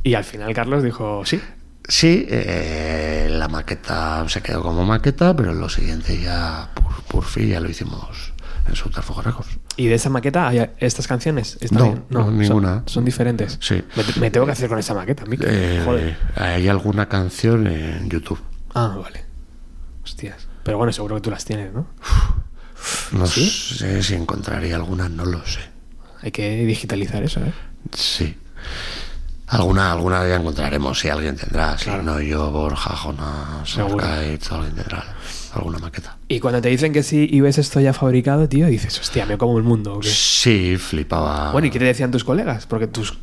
[0.02, 1.40] Y al final Carlos dijo, sí.
[1.88, 7.48] Sí, eh, la maqueta se quedó como maqueta, pero lo siguiente ya, por, por fin,
[7.48, 8.32] ya lo hicimos
[8.68, 9.58] en Subterfuge Records.
[9.76, 11.58] ¿Y de esa maqueta hay estas canciones?
[11.60, 12.84] ¿Están No, no, ninguna.
[12.86, 13.58] Son, diferentes.
[13.60, 13.82] Sí.
[13.96, 15.44] Me, me tengo que hacer con esa maqueta, Mico.
[15.46, 16.16] Eh, Joder.
[16.36, 18.38] hay alguna canción en YouTube.
[18.74, 19.24] Ah, vale.
[20.04, 20.46] Hostias.
[20.62, 21.88] Pero bueno, seguro que tú las tienes, ¿no?
[23.12, 23.48] No ¿Sí?
[23.48, 25.60] sé si encontraría alguna, no lo sé.
[26.20, 27.52] Hay que digitalizar eso, ¿eh?
[27.92, 28.36] Sí.
[29.52, 31.76] Alguna, alguna ya encontraremos, si alguien tendrá.
[31.78, 32.02] Si Claro.
[32.02, 33.78] no, yo, Borja, Jonas.
[33.78, 35.04] Arcade, alguien tendrá
[35.54, 36.16] alguna maqueta.
[36.28, 39.36] Y cuando te dicen que sí y ves esto ya fabricado, tío, dices, hostia, me
[39.36, 39.94] como el mundo.
[39.96, 40.08] ¿o qué?
[40.08, 41.52] Sí, flipaba.
[41.52, 42.64] Bueno, ¿y qué te decían tus colegas?
[42.66, 43.18] Porque tus...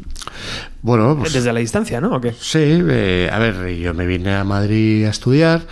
[0.84, 2.16] Bueno, pues, Desde la distancia, ¿no?
[2.16, 2.34] ¿O qué?
[2.40, 5.64] Sí, eh, a ver, yo me vine a Madrid a estudiar,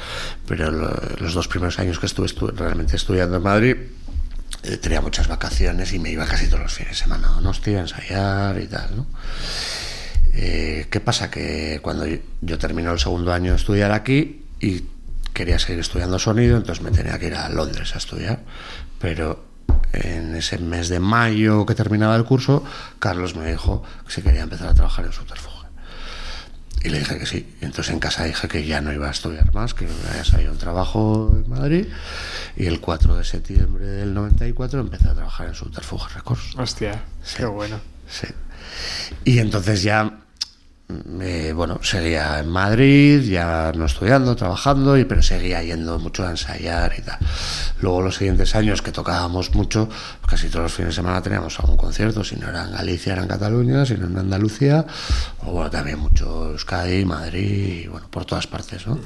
[0.48, 3.76] pero lo- los dos primeros años que estuve estu- realmente estudiando en Madrid
[4.64, 7.76] eh, tenía muchas vacaciones y me iba casi todos los fines de semana a Donosti
[7.76, 9.06] a ensayar y tal, ¿no?
[10.40, 11.32] Eh, ¿Qué pasa?
[11.32, 12.06] Que cuando
[12.42, 14.84] yo, termino el segundo año de estudiar aquí y
[15.34, 18.44] quería seguir estudiando sonido, entonces me tenía que ir a Londres a estudiar,
[19.00, 19.44] pero
[19.94, 22.64] en ese mes de mayo que terminaba el curso,
[23.00, 25.56] Carlos me dijo que se quería empezar a trabajar en Subterfuge.
[26.84, 27.56] Y le dije que sí.
[27.62, 30.52] Entonces en casa dije que ya no iba a estudiar más, que me había salido
[30.52, 31.88] un trabajo en Madrid.
[32.56, 36.56] Y el 4 de septiembre del 94 empecé a trabajar en Subterfuge Records.
[36.58, 37.38] Hostia, Sí.
[37.38, 37.80] qué bueno.
[38.08, 38.28] Sí.
[39.26, 40.20] Y entonces ya,
[40.90, 46.30] eh, bueno, seguía en Madrid, ya no estudiando, trabajando, y, pero seguía yendo mucho a
[46.30, 47.20] ensayar y tal.
[47.82, 49.90] Luego los siguientes años que tocábamos mucho,
[50.22, 53.14] pues casi todos los fines de semana teníamos algún concierto, si no era en Galicia,
[53.14, 54.86] era en Cataluña, si no en Andalucía,
[55.46, 58.98] o bueno, también mucho Euskadi, Madrid, y bueno, por todas partes, ¿no?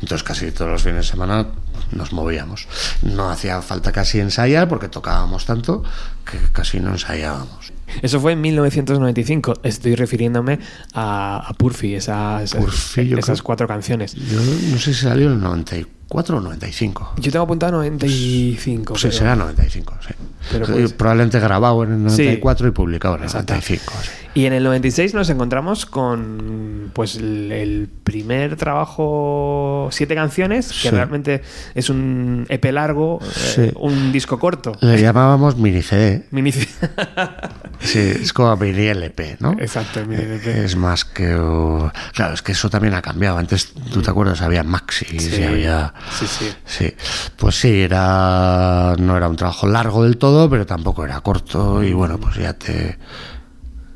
[0.00, 1.46] Entonces casi todos los fines de semana
[1.90, 2.68] nos movíamos.
[3.02, 5.82] No hacía falta casi ensayar porque tocábamos tanto
[6.24, 7.72] que casi no ensayábamos.
[8.02, 9.54] Eso fue en 1995.
[9.62, 10.58] Estoy refiriéndome
[10.92, 14.14] a, a Purfi, esas, esas, Purfi, yo esas cuatro canciones.
[14.14, 14.38] Yo
[14.70, 17.14] no sé si salió en el 94 o 95.
[17.18, 18.94] Yo tengo apuntado 95.
[18.96, 20.13] Sí, pero- será 95, sí.
[20.52, 22.22] Pero Sí, pues- Probablemente grabado en el Sí.
[22.24, 23.52] 94 y publicado en el Exacto.
[23.54, 23.92] 95.
[24.02, 24.10] sí.
[24.36, 30.88] Y en el 96 nos encontramos con pues el, el primer trabajo, siete canciones, que
[30.88, 30.90] Sí.
[30.90, 31.42] realmente
[31.76, 33.26] es un EP largo, eh,
[33.70, 33.70] Sí.
[33.76, 34.72] un disco corto.
[34.80, 36.24] Le llamábamos mini CD.
[36.32, 36.52] Mini-
[37.80, 39.52] Sí, es como mini LP, ¿no?
[39.58, 40.64] Exacto, mini LP.
[40.64, 41.36] Es más que.
[41.36, 43.36] uh, Claro, es que eso también ha cambiado.
[43.38, 44.40] Antes, ¿tú te acuerdas?
[44.40, 45.92] Había maxi, Sí, había.
[46.18, 46.46] sí, sí.
[46.64, 46.94] Sí,
[47.36, 51.92] pues sí, era no era un trabajo largo del todo, pero tampoco era corto y
[51.92, 52.98] bueno, pues ya te,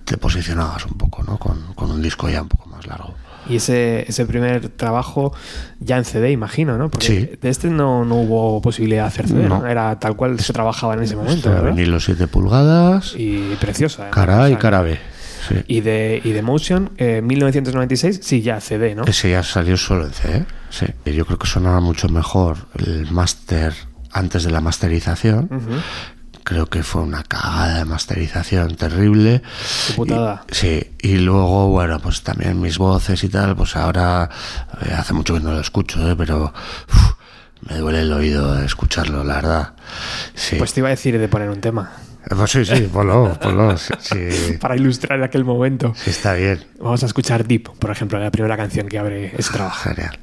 [0.05, 1.39] te posicionabas un poco, ¿no?
[1.39, 3.15] Con, con un disco ya un poco más largo.
[3.49, 5.33] Y ese, ese primer trabajo
[5.81, 6.91] ya en CD, imagino, ¿no?
[6.91, 7.31] Porque Sí.
[7.41, 9.61] de este no, no hubo posibilidad de hacer CD, ¿no?
[9.61, 9.67] No.
[9.67, 11.77] Era tal cual se trabajaba en ese momento, Era ¿verdad?
[11.77, 14.09] vinilo 7 pulgadas, Y preciosa.
[14.09, 14.11] ¿eh?
[14.11, 14.99] cara y cara B.
[15.49, 15.55] Sí.
[15.67, 19.05] Y de, y de Motion, eh, 1996, sí, ya CD, ¿no?
[19.05, 20.45] Ese ya salió solo en CD.
[20.69, 20.85] Sí.
[21.07, 23.73] Y Yo creo que sonaba mucho mejor el máster
[24.13, 25.49] antes de la masterización.
[26.49, 29.43] Creo que fue una cagada de masterización terrible.
[29.89, 30.45] Qué putada.
[30.51, 34.31] Y- sí, y luego, bueno, pues también mis voces y tal, pues ahora
[34.81, 36.15] eh, hace mucho que no lo escucho, ¿eh?
[36.17, 36.55] pero
[36.89, 37.13] uf,
[37.69, 39.73] me duele el oído de escucharlo, la verdad.
[40.35, 40.57] Sí.
[40.57, 41.93] Pues te iba a decir de poner un tema
[42.27, 43.77] Pues sí, sí, ponlo, ponlo.
[43.77, 45.93] Sí, sí, para ilustrar aquel momento.
[45.97, 46.65] sí, está bien.
[46.81, 49.91] Vamos a escuchar Deep, por ejemplo, la primera canción que abre ese trabajo.
[49.91, 50.19] Genial.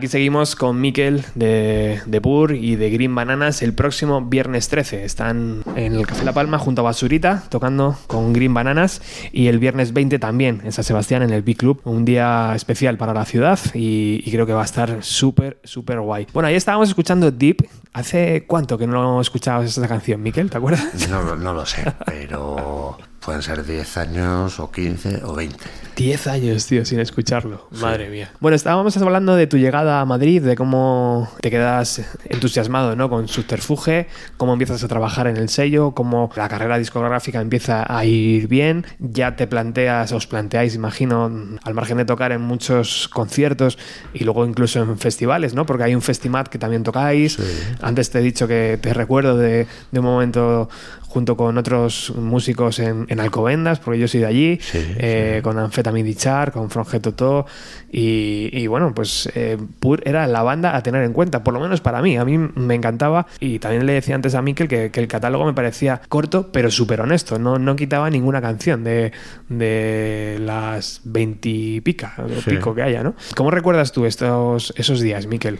[0.00, 5.04] Aquí seguimos con Miquel de, de Pur y de Green Bananas el próximo viernes 13.
[5.04, 9.58] Están en el Café La Palma junto a Basurita tocando con Green Bananas y el
[9.58, 11.82] viernes 20 también en San Sebastián en el Big Club.
[11.84, 16.26] Un día especial para la ciudad y, creo que va a estar súper, súper guay.
[16.32, 17.68] Bueno, ahí estábamos escuchando Deep.
[17.92, 20.48] ¿Hace cuánto que no escuchabas esta canción, Miquel?
[20.48, 21.10] ¿Te acuerdas?
[21.10, 22.96] No, no lo sé, pero
[23.30, 25.56] pueden ser 10 años o 15 o 20.
[25.94, 27.68] 10 años, tío, sin escucharlo.
[27.80, 28.32] Madre mía.
[28.40, 33.08] Bueno, estábamos hablando de tu llegada a Madrid, de cómo te quedas entusiasmado ¿no?
[33.08, 38.04] con Subterfuge, cómo empiezas a trabajar en el sello, cómo la carrera discográfica empieza a
[38.04, 38.84] ir bien.
[38.98, 41.30] Ya te planteas, os planteáis, imagino,
[41.62, 43.78] al margen de tocar en muchos conciertos
[44.12, 45.66] y luego incluso en festivales, ¿no?
[45.66, 47.34] Porque hay un festimat que también tocáis.
[47.34, 47.42] Sí.
[47.80, 50.68] Antes te he dicho que te recuerdo de, de un momento
[51.10, 55.42] junto con otros músicos en, en Alcobendas, porque yo soy de allí, Sí, eh, sí.
[55.42, 57.46] con Anfetamine Dichar, con Fronje Totó,
[57.90, 61.58] y, y bueno, pues eh, Pur era la banda a tener en cuenta, por lo
[61.58, 64.92] menos para mí, a mí me encantaba, y también le decía antes a Mikel que,
[64.92, 69.10] que el catálogo me parecía corto, pero súper honesto, no, no quitaba ninguna canción de,
[69.48, 72.50] de las veintipica, Sí.
[72.50, 73.14] pico que haya, ¿no?
[73.34, 75.58] ¿Cómo recuerdas tú estos, esos días, Mikel?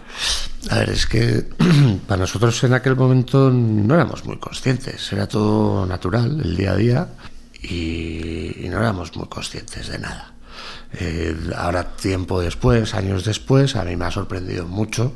[0.71, 1.45] A ver, es que
[2.07, 5.40] para nosotros en aquel momento no éramos muy conscientes, era todo
[5.89, 7.09] natural, el día a día,
[7.63, 10.35] y, y no éramos muy conscientes de nada.
[10.93, 15.15] Eh, ahora, tiempo después, años después, a mí me ha sorprendido mucho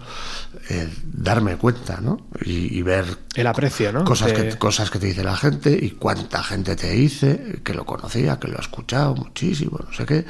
[0.70, 2.28] eh, darme cuenta, ¿no?
[2.44, 4.04] Y, y ver El aprecio, ¿no?
[4.04, 7.74] cosas, De- que, cosas que te dice la gente y cuánta gente te dice que
[7.74, 10.24] lo conocía, que lo ha escuchado muchísimo, no sé qué.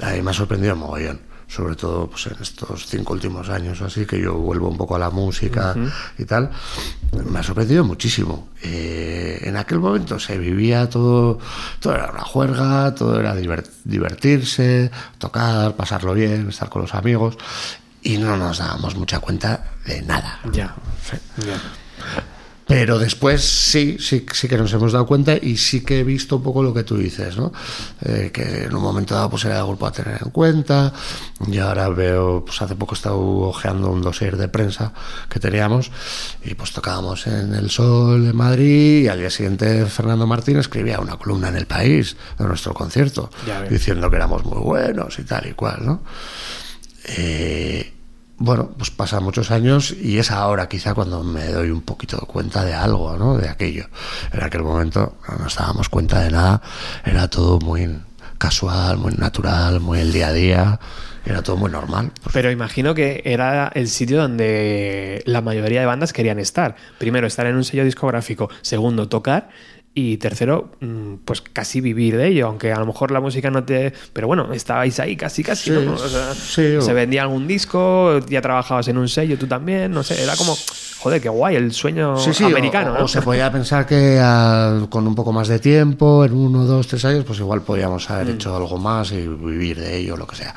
[0.00, 1.20] A mí me ha sorprendido mogollón.
[1.54, 4.96] Sobre todo pues, en estos cinco últimos años o así, que yo vuelvo un poco
[4.96, 5.74] a la música
[6.16, 6.48] y tal,
[7.30, 8.48] me ha sorprendido muchísimo.
[8.62, 11.38] Eh, en aquel momento se vivía todo,
[11.78, 17.36] todo era una juerga, todo era diver- divertirse, tocar, pasarlo bien, estar con los amigos,
[18.02, 20.40] y no nos dábamos mucha cuenta de nada.
[20.52, 20.74] Ya,
[21.36, 21.60] ya.
[22.72, 26.36] Pero después sí, sí, sí que nos hemos dado cuenta y sí que he visto
[26.36, 27.52] un poco lo que tú dices, ¿no?
[28.00, 30.90] Eh, que en un momento dado pues era el grupo a tener en cuenta
[31.46, 34.94] y ahora veo, pues hace poco he estado ojeando un dossier de prensa
[35.28, 35.90] que teníamos
[36.44, 40.98] y pues tocábamos en El Sol en Madrid y al día siguiente Fernando Martín escribía
[40.98, 43.28] una columna en El País de nuestro concierto
[43.68, 46.02] diciendo que éramos muy buenos y tal y cual, ¿no?
[47.04, 47.92] Eh,
[48.42, 52.64] bueno, pues pasan muchos años y es ahora quizá cuando me doy un poquito cuenta
[52.64, 53.36] de algo, ¿no?
[53.38, 53.86] De aquello.
[54.32, 56.60] En aquel momento no nos dábamos cuenta de nada,
[57.04, 57.88] era todo muy
[58.38, 60.80] casual, muy natural, muy el día a día,
[61.24, 62.10] era todo muy normal.
[62.32, 66.74] Pero imagino que era el sitio donde la mayoría de bandas querían estar.
[66.98, 68.50] Primero, estar en un sello discográfico.
[68.62, 69.50] Segundo, tocar.
[69.94, 73.62] Y tercero, mm, pues casi vivir de ello, aunque a lo mejor la música no
[73.62, 73.92] te...
[74.14, 75.92] Pero bueno, estabais ahí casi, casi, Sí, ¿no?
[75.92, 79.92] O sea, sí, o- se vendía algún disco, ya trabajabas en un sello, tú también,
[79.92, 80.56] no sé, era como,
[81.00, 83.04] joder, qué guay, el sueño Sí, americano, o, ¿no?
[83.04, 86.86] o se podía pensar que ah, con un poco más de tiempo, en uno, dos,
[86.86, 88.30] tres años, pues igual podíamos haber Mm.
[88.30, 90.54] hecho algo más y vivir de ello, lo que sea.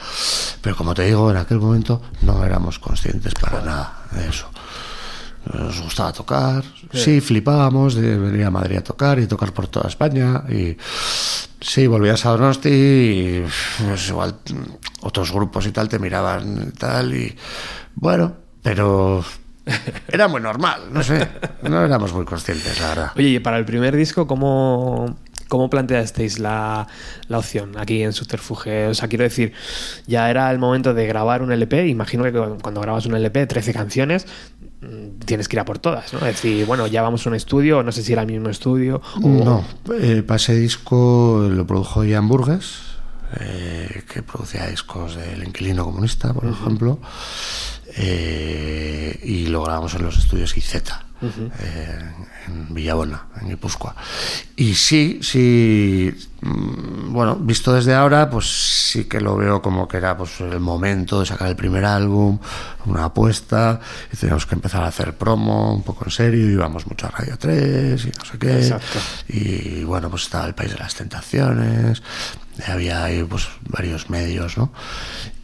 [0.62, 4.48] Pero como te digo, en aquel momento no éramos conscientes para nada de eso.
[5.54, 9.88] Nos gustaba tocar, sí, flipábamos de venir a Madrid a tocar y tocar por toda
[9.88, 10.44] España.
[10.50, 10.76] Y
[11.62, 13.46] sí, volvías a Donosti y
[13.86, 14.36] pues, igual
[15.02, 17.14] otros grupos y tal te miraban y tal.
[17.14, 17.36] Y
[17.96, 19.24] bueno, pero
[20.08, 21.28] era muy normal, no sé.
[21.64, 23.12] No éramos muy conscientes, la verdad.
[23.16, 25.18] Oye, y para el primer disco, ¿cómo,
[25.48, 26.88] cómo planteasteis la,
[27.28, 28.88] la opción aquí en Subterfuge?
[28.88, 29.54] O sea, quiero decir,
[30.08, 31.88] ya era el momento de grabar un LP.
[31.88, 32.32] Imagino que
[32.62, 34.28] cuando grabas un LP, 13 canciones,
[35.26, 36.20] tienes que ir a por todas, ¿no?
[36.20, 39.02] Es decir, bueno, ya vamos a un estudio, no sé si era el mismo estudio.
[39.22, 39.28] O...
[39.28, 39.64] No,
[40.00, 42.80] eh, para ese disco lo produjo Ian Burgess,
[43.40, 47.00] eh, que producía discos del Inquilino Comunista, por ejemplo,
[47.98, 50.84] eh, y lo grabamos en los estudios IZ,
[51.22, 52.12] eh,
[52.48, 53.96] en Villabona, en Guipúzcoa.
[54.56, 58.46] Y sí, sí, mm, bueno, visto desde ahora, pues
[58.92, 62.38] sí que lo veo como que era pues, el momento de sacar el primer álbum,
[62.86, 63.80] una apuesta,
[64.12, 67.38] y teníamos que empezar a hacer promo un poco en serio, íbamos mucho a Radio
[67.38, 68.58] 3 y no sé qué.
[68.58, 69.00] Exacto.
[69.30, 72.04] Y bueno, pues estaba el País de las Tentaciones,
[72.68, 74.72] había ahí pues varios medios, ¿no?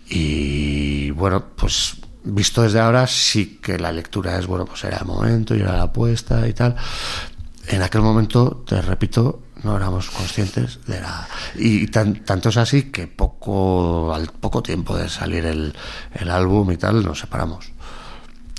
[0.09, 5.05] Y bueno, pues visto desde ahora sí que la lectura es, bueno, pues era el
[5.05, 6.75] momento y era la apuesta y tal.
[7.67, 11.27] En aquel momento, te repito, no éramos conscientes de la...
[11.55, 15.73] Y tan- tanto es así que poco al poco tiempo de salir el,
[16.13, 17.71] el álbum y tal, nos separamos.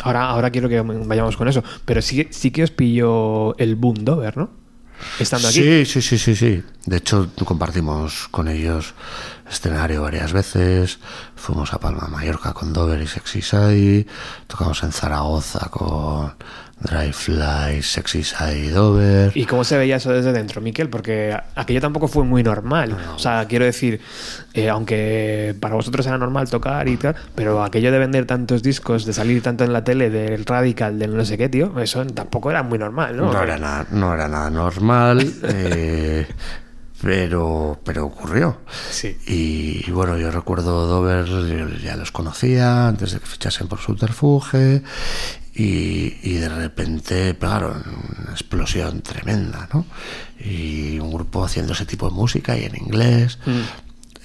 [0.04, 1.62] Ahora, ahora quiero que vayamos con eso.
[1.84, 4.50] Pero sí, sí que os pilló el boom Dover, ¿no?
[5.18, 5.58] estando aquí.
[5.60, 6.62] Sí, sí, sí, sí, sí.
[6.86, 8.94] De hecho, compartimos con ellos
[9.52, 10.98] escenario varias veces.
[11.36, 14.06] Fuimos a Palma, Mallorca con Dover y Sexy Side.
[14.46, 16.34] Tocamos en Zaragoza con
[16.82, 19.32] Dry Fly, Sexy Side Dover.
[19.34, 20.88] ¿Y cómo se veía eso desde dentro, Miquel?
[20.88, 22.96] Porque aquello tampoco fue muy normal.
[23.14, 24.00] O sea, quiero decir,
[24.54, 29.04] eh, aunque para vosotros era normal tocar y tal, pero aquello de vender tantos discos,
[29.04, 32.50] de salir tanto en la tele, del Radical, del no sé qué, tío, eso tampoco
[32.50, 33.32] era muy normal, ¿no?
[33.32, 35.32] No era nada, no era nada normal.
[35.44, 36.26] eh,
[37.02, 38.60] pero, pero ocurrió.
[38.90, 39.16] Sí.
[39.26, 44.82] Y, bueno, yo recuerdo Dover, yo ya los conocía antes de que fichasen por Subterfuge.
[45.54, 47.82] Y, y de repente pegaron
[48.22, 49.84] una explosión tremenda, ¿no?
[50.40, 53.38] Y un grupo haciendo ese tipo de música y en inglés.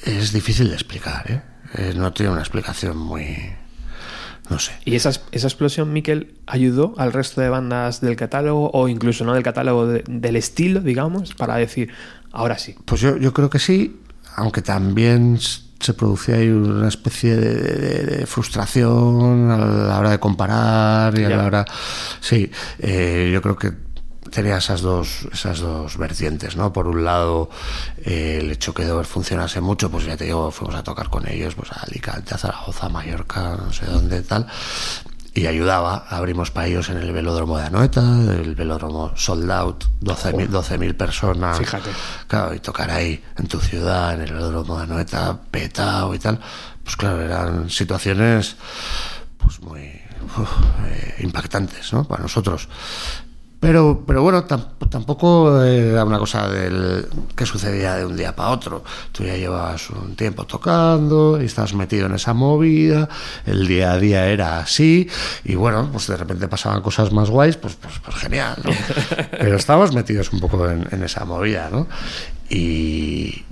[0.06, 1.42] Es difícil de explicar, ¿eh?
[1.74, 3.36] Eh, No tiene una explicación muy.
[4.50, 4.72] No sé.
[4.86, 9.34] ¿Y esa, esa explosión, Miquel, ayudó al resto de bandas del catálogo o incluso no
[9.34, 11.92] del catálogo, de- del estilo, digamos, para decir,
[12.32, 12.76] ahora sí?
[12.86, 14.02] Pues yo, yo creo que sí,
[14.36, 15.40] aunque también
[15.80, 21.24] se producía ahí una especie de, de- de frustración a la hora de comparar y
[21.26, 21.38] a Ya.
[21.38, 21.66] la hora...
[22.20, 23.74] Sí, eh, yo creo que
[24.32, 26.74] tenía esas dos, esas dos vertientes, ¿no?
[26.74, 27.50] Por un lado,
[28.04, 31.28] eh, el hecho que Dover funcionase mucho, pues ya te digo, fuimos a tocar con
[31.30, 34.46] ellos, pues a Alicante, a Zaragoza, a Mallorca, no sé dónde, tal
[35.38, 36.06] y ayudaba.
[36.10, 41.60] Abrimos para ellos en el velódromo de Anoeta, el velódromo sold out, 12.000 12.000 personas.
[41.60, 41.92] Fíjate.
[42.28, 46.40] Claro, y tocar ahí en tu ciudad, en el velódromo de Anoeta, petado y tal.
[46.84, 48.56] Pues claro, eran situaciones
[49.38, 50.02] pues muy
[50.38, 50.50] uf,
[50.88, 52.04] eh, impactantes, ¿no?
[52.04, 52.68] Para nosotros.
[53.60, 58.50] Pero, pero bueno, tam- tampoco era una cosa del, que sucedía de un día para
[58.50, 58.84] otro.
[59.12, 63.10] Tú ya llevabas un tiempo tocando y estabas metido en esa movida,
[63.48, 65.10] el día a día era así,
[65.44, 68.72] y bueno, pues de repente pasaban cosas más guays, pues, pues, pues genial, ¿no?
[69.32, 71.88] Pero estábamos metidos un poco en, en esa movida, ¿no?
[72.50, 73.44] Y,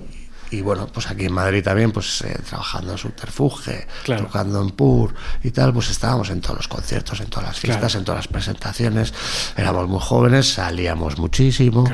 [0.50, 4.24] y bueno, pues aquí en Madrid también, pues eh, trabajando en Subterfuge, Claro.
[4.26, 7.92] tocando en Pur y tal, pues estábamos en todos los conciertos, en todas las fiestas,
[7.92, 7.98] Claro.
[8.00, 9.12] en todas las presentaciones.
[9.56, 11.84] Éramos muy jóvenes, salíamos muchísimo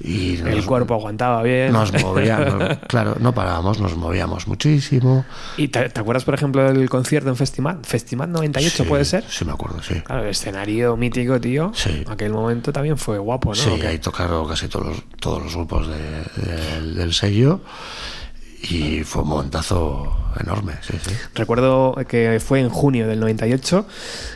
[0.00, 1.72] y El nos, cuerpo aguantaba bien.
[1.72, 5.24] nos movíamos, claro, no parábamos, nos movíamos muchísimo.
[5.56, 7.80] ¿Y te, te acuerdas, por ejemplo, del concierto en Festival?
[7.82, 9.24] ¿Festival 98 Sí, puede ser?
[9.28, 9.94] Sí, me acuerdo, sí.
[10.02, 11.72] Claro, el escenario mítico, tío.
[11.74, 12.04] Sí.
[12.08, 13.54] Aquel momento también fue guapo, ¿no?
[13.54, 17.60] Sí, ahí tocaron casi todos los, todos los grupos de- del- del sello
[18.62, 21.12] y fue un momentazo enorme, sí, sí.
[21.34, 23.86] Recuerdo que fue en junio del 98,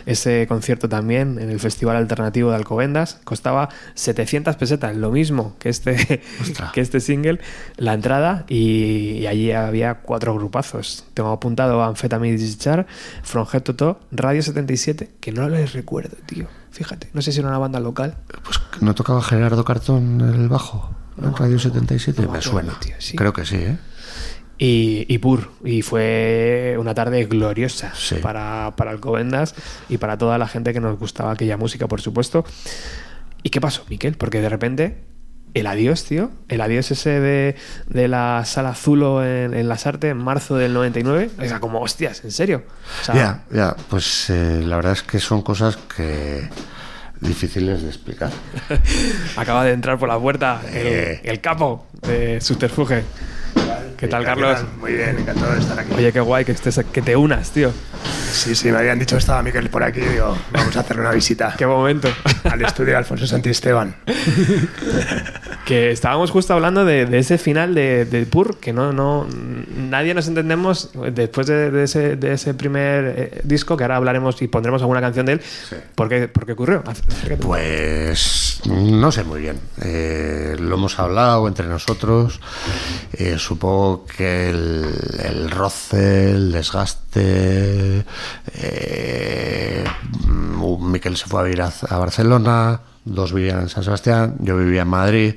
[0.07, 5.69] ese concierto también en el Festival Alternativo de Alcobendas, costaba 700 pesetas, lo mismo que
[5.69, 6.73] este, Ostras.
[6.73, 7.41] que este single,
[7.77, 11.05] la entrada, y, y allí había cuatro grupazos.
[11.15, 12.87] Tengo apuntado Amphetamine Discharge,
[13.23, 16.47] From Head to Toe, Radio 77, que no les recuerdo, tío.
[16.71, 18.17] Fíjate, no sé si era una banda local.
[18.45, 22.79] Pues no tocaba Gerardo Cartón en el bajo, en Radio 77, no me suena.
[22.79, 23.17] tío, sí.
[23.17, 23.79] Creo que sí, ¿eh?
[24.63, 28.17] Y, y Pur, y fue una tarde gloriosa Sí.
[28.17, 29.55] para, para Alcobendas
[29.89, 32.45] y para toda la gente que nos gustaba aquella música, por supuesto.
[33.43, 34.19] ¿Y qué pasó, Miquel?
[34.19, 34.99] Porque de repente,
[35.55, 37.57] el adiós, tío, el adiós ese de,
[37.87, 41.81] de la sala Zulo en, en Las Artes en marzo del 99, o sea, como
[41.81, 42.65] hostias, ¿en serio?
[43.01, 46.51] O sea, Ya, ya, pues eh, la verdad es que son cosas que
[47.19, 48.31] difíciles de explicar.
[49.37, 51.21] acaba de entrar por la puerta el, Eh.
[51.25, 53.05] el capo de Subterfuge.
[54.01, 54.65] ¿Qué tal, Carlos?
[54.79, 55.93] Muy bien, encantado de estar aquí.
[55.95, 57.71] Oye, qué guay que, estés, que te unas, tío.
[58.33, 60.01] Sí, sí, me habían dicho que estaba Miquel por aquí.
[60.01, 62.09] Digo, vamos a hacerle una visita Qué momento.
[62.45, 63.95] al estudio de Alfonso Santisteban.
[65.67, 69.29] Que estábamos justo hablando de, de ese final de, de Pur, que no, no,
[69.77, 74.43] nadie nos entendemos después de, de ese, de ese primer eh, disco, que ahora hablaremos
[74.43, 75.43] y pondremos alguna canción de él.
[75.95, 76.83] ¿Por, qué, por qué ocurrió?
[77.41, 79.61] Pues no sé muy bien.
[79.83, 82.41] Eh, lo hemos hablado entre nosotros.
[83.13, 88.05] Eh, supongo que el, roce, el desgaste.
[88.55, 89.85] Eh,
[90.81, 94.83] Miquel se fue a vivir a, a Barcelona, dos vivían en San Sebastián, yo vivía
[94.83, 95.35] en Madrid.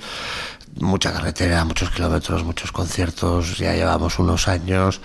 [0.80, 5.02] Mucha carretera, muchos kilómetros, muchos conciertos, ya llevamos unos años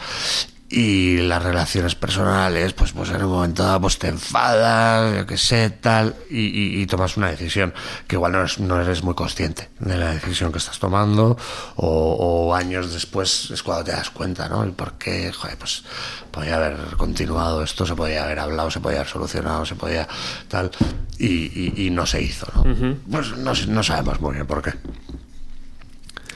[0.71, 5.39] y las relaciones personales, pues, pues en un momento dado pues te enfadas, yo qué
[5.39, 7.73] sé, tal, y, y- y tomas una decisión
[8.07, 11.39] que igual no eres, no eres muy consciente de la decisión que estás tomando,
[11.77, 14.63] o, o años después es cuando te das cuenta, ¿no?
[14.63, 15.85] El por qué, joder, pues
[16.31, 20.07] podía haber continuado esto, se podía haber hablado, se podía haber solucionado, se podía
[20.49, 20.71] tal,
[21.19, 22.65] y, y- y no se hizo, ¿no?
[23.11, 24.75] Pues no, no sabemos muy bien por qué.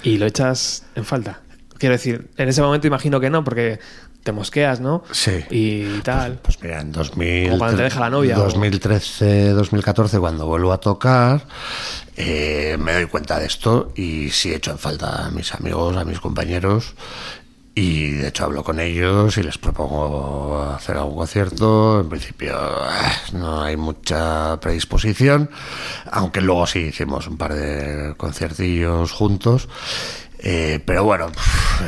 [0.03, 1.41] ¿Y lo echas en falta?
[1.78, 3.78] Quiero decir, en ese momento imagino que no, porque
[4.23, 5.03] te mosqueas, ¿no?
[5.11, 5.45] Sí.
[5.51, 6.39] Y tal.
[6.43, 10.73] Pues mira, en 2000, Como cuando te deja la novia, o- 2013, 2014, cuando vuelvo
[10.73, 11.47] a tocar,
[12.16, 16.05] eh, me doy cuenta de esto y sí echo en falta a mis amigos, a
[16.05, 16.95] mis compañeros.
[17.75, 22.01] Y de hecho hablo con ellos y les propongo hacer algún concierto.
[22.01, 25.49] En principio eh, no hay mucha predisposición,
[26.11, 29.70] aunque luego sí hicimos un par de conciertillos juntos.
[30.45, 31.30] Eh, pero bueno,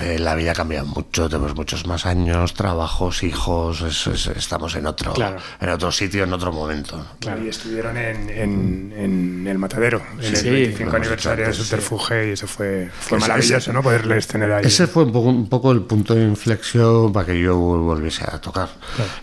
[0.03, 4.77] eh, la vida ha cambiado mucho, tenemos muchos más años, trabajos, hijos, es- es- estamos
[4.77, 5.39] en otro, Claro.
[5.61, 7.05] en otro sitio, en otro momento.
[7.45, 11.53] Y estuvieron en, en, en el Matadero, en Sí, el 25 lo hemos aniversario de
[11.53, 13.83] Subterfuge, y eso fue, fue Ese- maravilloso, ¿no?
[13.83, 14.65] Poderles tener ahí.
[14.67, 18.41] Ese fue un poco, un poco el punto de inflexión para que yo volviese a
[18.41, 18.69] tocar.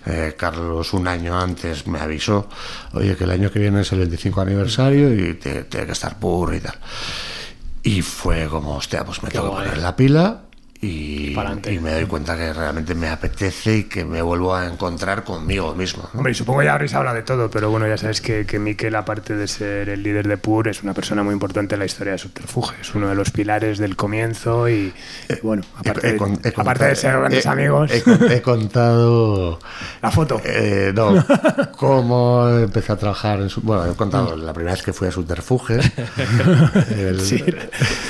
[0.05, 2.49] Eh, Carlos un año antes me avisó,
[2.93, 6.19] oye, que el año que viene es el 25 aniversario y te- tiene que estar
[6.19, 6.75] pur y tal.
[7.83, 10.41] Y fue como, hostia, pues me tengo que poner la pila
[10.83, 11.35] y,
[11.79, 16.09] me doy cuenta que realmente me apetece y que me vuelvo a encontrar conmigo mismo.
[16.13, 16.19] ¿no?
[16.19, 18.95] Hombre, y supongo ya habréis hablado de todo, pero bueno, ya sabes que, que Miquel,
[18.95, 22.13] aparte de ser el líder de PUR, es una persona muy importante en la historia
[22.13, 22.75] de Subterfuge.
[22.81, 24.91] Es uno de los pilares del comienzo y,
[25.29, 28.31] y bueno, aparte, He- he de, aparte contado- de ser grandes he- amigos, He, con-
[28.31, 29.59] he contado
[30.01, 30.41] la foto.
[30.43, 31.23] Eh, no,
[31.77, 33.61] cómo empecé a trabajar en su...
[33.61, 35.75] Bueno, he contado la primera vez que fui a Subterfuge,
[36.89, 37.19] el-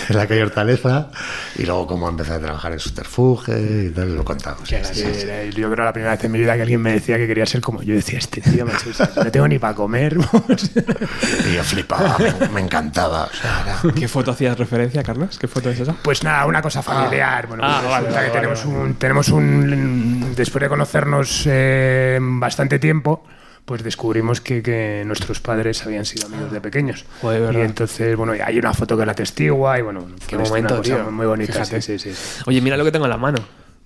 [0.10, 1.10] en la calle Hortaleza,
[1.58, 4.58] y luego cómo empecé a trabajar en Subterfuge y tal, lo he contado.
[4.66, 5.22] sí, sí, Sí, sí.
[5.24, 7.46] era- yo creo la primera vez en mi vida que alguien me decía que quería
[7.46, 7.96] ser como yo.
[7.96, 10.18] decía, este tío, macho, no tengo ni para comer.
[11.50, 13.26] Y yo flipaba, me, me encantaba.
[13.26, 15.38] o sea, era- ¿Qué foto hacías referencia, Carlos?
[15.40, 15.94] ¿Qué foto es esa?
[16.02, 17.48] Pues nada, una cosa familiar.
[17.48, 21.44] Bueno, Ah, pues vale, resulta vale, que vale, tenemos un, tenemos un, después de conocernos
[21.48, 23.24] eh, bastante tiempo,
[23.66, 27.06] pues descubrimos que, que nuestros padres habían sido amigos de pequeños.
[27.22, 27.60] Joder, ¿verdad?
[27.60, 30.96] y entonces, bueno, hay una foto que la testigua y bueno, Qué momento, una cosa
[31.04, 31.12] tío.
[31.12, 31.54] muy bonita.
[31.54, 31.82] Fíjate.
[31.82, 32.44] Sí, sí, sí.
[32.48, 33.38] Oye, mira lo que tengo en la mano.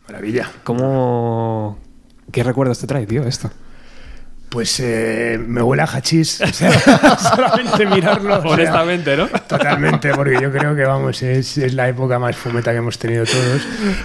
[0.07, 0.51] Maravilla.
[0.63, 1.79] ¿Cómo...
[2.31, 3.51] ¿Qué recuerdos te trae, tío, esto?
[4.49, 6.39] Pues eh, me huele a hachís.
[6.45, 6.71] O sea,
[7.19, 8.37] solamente mirarlo.
[8.37, 9.27] o sea, Honestamente, ¿no?
[9.27, 13.25] Totalmente, porque yo creo que vamos, es, es la época más fumeta que hemos tenido
[13.25, 13.61] todos.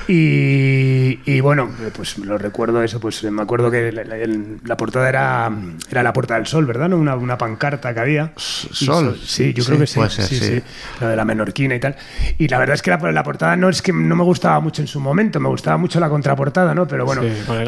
[0.09, 4.77] Y, y bueno, pues lo recuerdo eso, pues me acuerdo que la, la- el- la
[4.77, 5.51] portada era,
[5.91, 6.89] era la Puerta del Sol, ¿verdad?
[6.89, 6.97] ¿No?
[6.97, 8.33] Una, una pancarta que había.
[8.37, 9.19] Y Sol.
[9.25, 9.95] Sí, yo Sí, creo que sí.
[9.97, 10.45] puede ser, sí, sí.
[10.57, 10.63] sí.
[11.01, 11.95] Lo de la menorquina y tal.
[12.39, 14.83] Y la verdad es que la, la portada no es que no me gustaba mucho
[14.83, 16.87] en su momento, me gustaba mucho la contraportada, ¿no?
[16.89, 17.23] Pero bueno,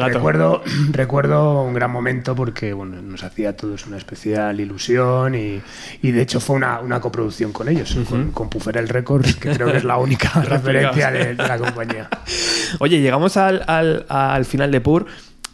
[0.07, 5.61] recuerdo, recuerdo un gran momento porque bueno, nos hacía a todos una especial ilusión y,
[6.01, 9.69] y de hecho fue una, una coproducción con ellos, con, con Puferel Records, que creo
[9.71, 12.09] que es la única referencia de, de la compañía.
[12.79, 15.05] Oye, llegamos al, al- al final de Pur.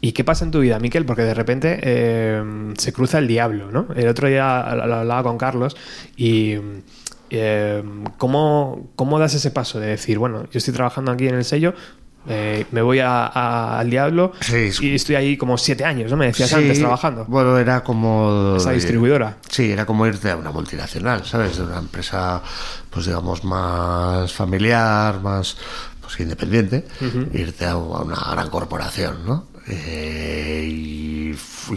[0.02, 1.04] ¿Y qué pasa en tu vida, Miquel?
[1.06, 3.88] Porque de repente eh, se cruza el diablo, ¿no?
[3.96, 5.76] El otro día lo lo hablaba con Carlos
[6.16, 6.56] y
[7.32, 7.84] eh,
[8.18, 11.74] ¿cómo, ¿cómo das ese paso de decir, bueno, yo estoy trabajando aquí en el sello,
[12.28, 16.18] eh, me voy a- a- al diablo Sí, y estoy ahí como siete años, ¿no?
[16.18, 17.26] Me decías Sí, antes trabajando.
[17.26, 18.56] Bueno, era como...
[18.58, 19.38] Esa distribuidora.
[19.50, 21.58] Sí, era como irte a una multinacional, ¿sabes?
[21.58, 22.42] De una empresa,
[22.90, 25.58] pues digamos, más familiar, más
[26.02, 26.86] pues, independiente,
[27.34, 29.48] irte a, a una gran corporación, ¿no?
[29.72, 31.34] Eh, y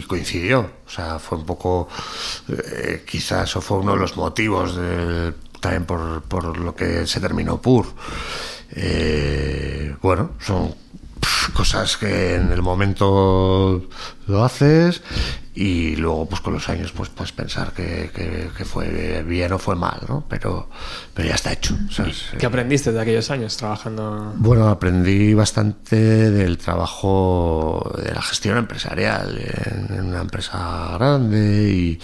[0.07, 1.87] coincidió, o sea, fue un poco,
[2.49, 7.19] eh, quizás eso fue uno de los motivos del- también por, por lo que se
[7.19, 7.85] terminó PUR.
[8.75, 10.75] Eh, bueno, son
[11.53, 13.87] cosas que en el momento
[14.27, 15.01] lo haces
[15.55, 19.59] y luego pues con los años pues puedes pensar que, que- que fue bien o
[19.59, 20.25] fue mal, ¿no?
[20.27, 20.69] Pero,
[21.13, 21.77] pero ya está hecho.
[21.91, 22.23] ¿sabes?
[22.39, 24.33] ¿Qué aprendiste de aquellos años trabajando?
[24.37, 25.95] Bueno, aprendí bastante
[26.31, 31.99] del trabajo de la gestión empresarial en, en una empresa grande y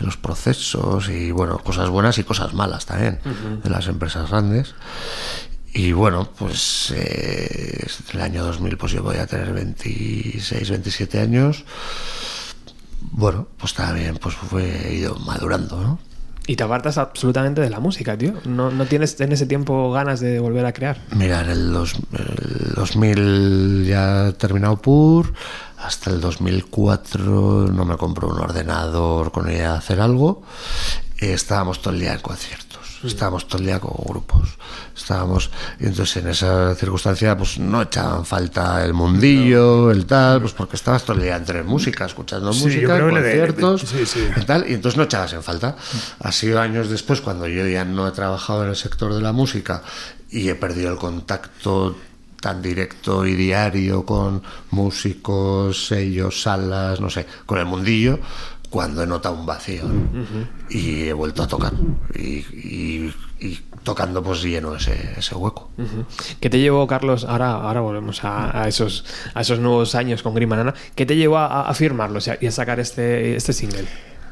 [0.00, 3.20] en los procesos y bueno, cosas buenas y cosas malas también
[3.62, 4.74] de las empresas grandes.
[5.74, 11.64] Y bueno, pues eh, el año 2000 pues yo voy a tener 26, 27 años.
[13.00, 15.98] Bueno, pues también pues fue he ido madurando, ¿no?
[16.46, 18.32] Y te apartas absolutamente de la música, tío.
[18.46, 20.98] No, no tienes en ese tiempo ganas de volver a crear.
[21.14, 25.34] Mira, en el, dos- el 2000 ya he terminado PUR,
[25.76, 30.42] hasta el 2004 no me compró un ordenador con idea de hacer algo.
[31.18, 32.67] Estábamos todo el día en conciertos,
[33.04, 34.48] estábamos todo el día con grupos,
[34.96, 35.50] estábamos...
[35.80, 40.76] Y entonces en esa circunstancia pues no echaban falta el mundillo, el tal, pues porque
[40.76, 44.28] estabas todo el día entre música, escuchando Sí, música, que le de- conciertos, sí, sí.
[44.36, 45.76] y tal, y entonces no echabas en falta.
[46.20, 49.32] Ha sido años después, cuando yo ya no he trabajado en el sector de la
[49.32, 49.82] música
[50.30, 51.96] y he perdido el contacto
[52.40, 58.18] tan directo y diario con músicos, sellos, salas, no sé, con el mundillo,
[58.70, 59.84] cuando he notado un vacío
[60.70, 61.72] y he vuelto a tocar
[62.14, 62.20] y,
[62.52, 65.70] y- y tocando pues lleno ese, ese hueco.
[66.40, 67.24] ¿Qué te llevó, Carlos?
[67.24, 70.74] Ahora, ahora volvemos a, a esos, a esos nuevos años con Green Banana.
[70.96, 73.86] ¿Qué te llevó a, a firmarlos y a, y a sacar este, este single?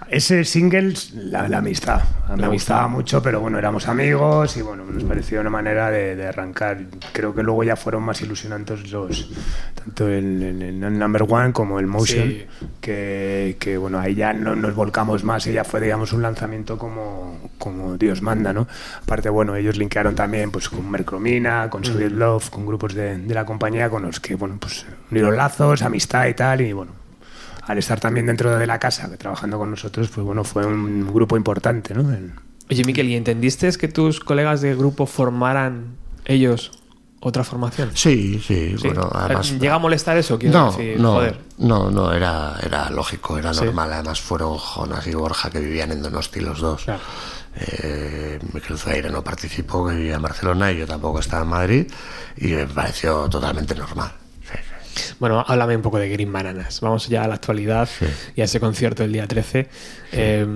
[0.08, 2.00] Ese single, la, la amistad.
[2.30, 6.14] Me La gustaba mucho, pero bueno, éramos amigos y bueno, nos pareció una manera de,
[6.14, 6.78] de arrancar.
[7.12, 9.30] Creo que luego ya fueron más ilusionantes los,
[9.74, 12.46] tanto el, el- el Number One como el Motion, Sí.
[12.80, 16.78] que, que, bueno, ahí ya no nos volcamos más y ya fue, digamos, un lanzamiento
[16.78, 18.66] como, como Dios manda, ¿no?
[19.02, 23.34] Aparte, bueno, ellos linkearon también pues con Mercromina, con Soviet Love, con grupos de, de
[23.34, 26.92] la compañía con los que, bueno, pues unieron lazos, amistad y tal, y bueno,
[27.66, 31.12] al estar también dentro de la casa, que trabajando con nosotros, pues bueno, fue un
[31.12, 32.12] grupo importante, ¿no?
[32.12, 32.32] El-
[32.70, 36.72] Oye, Miquel, ¿y entendiste que tus colegas de grupo formaran ellos
[37.20, 37.90] otra formación?
[37.94, 38.88] Sí, sí, Sí.
[38.88, 39.52] bueno, además...
[39.58, 40.36] ¿Llega a molestar eso?
[40.38, 41.38] Quiero No, decir, no, joder.
[41.58, 43.64] no, no, era, era lógico, era Sí.
[43.64, 43.92] normal.
[43.92, 46.82] Además fueron Jonas y Borja que vivían en Donosti los dos.
[46.84, 47.00] Claro.
[47.58, 51.86] Eh, Miquel Zuaire no participó, que vivía en Barcelona, y yo tampoco estaba en Madrid,
[52.36, 54.12] y me pareció totalmente normal.
[54.96, 55.14] Sí, sí.
[55.20, 56.80] Bueno, háblame un poco de Green Bananas.
[56.80, 57.88] Vamos ya a la actualidad
[58.34, 59.68] y a ese concierto el día 13.
[60.12, 60.46] Eh,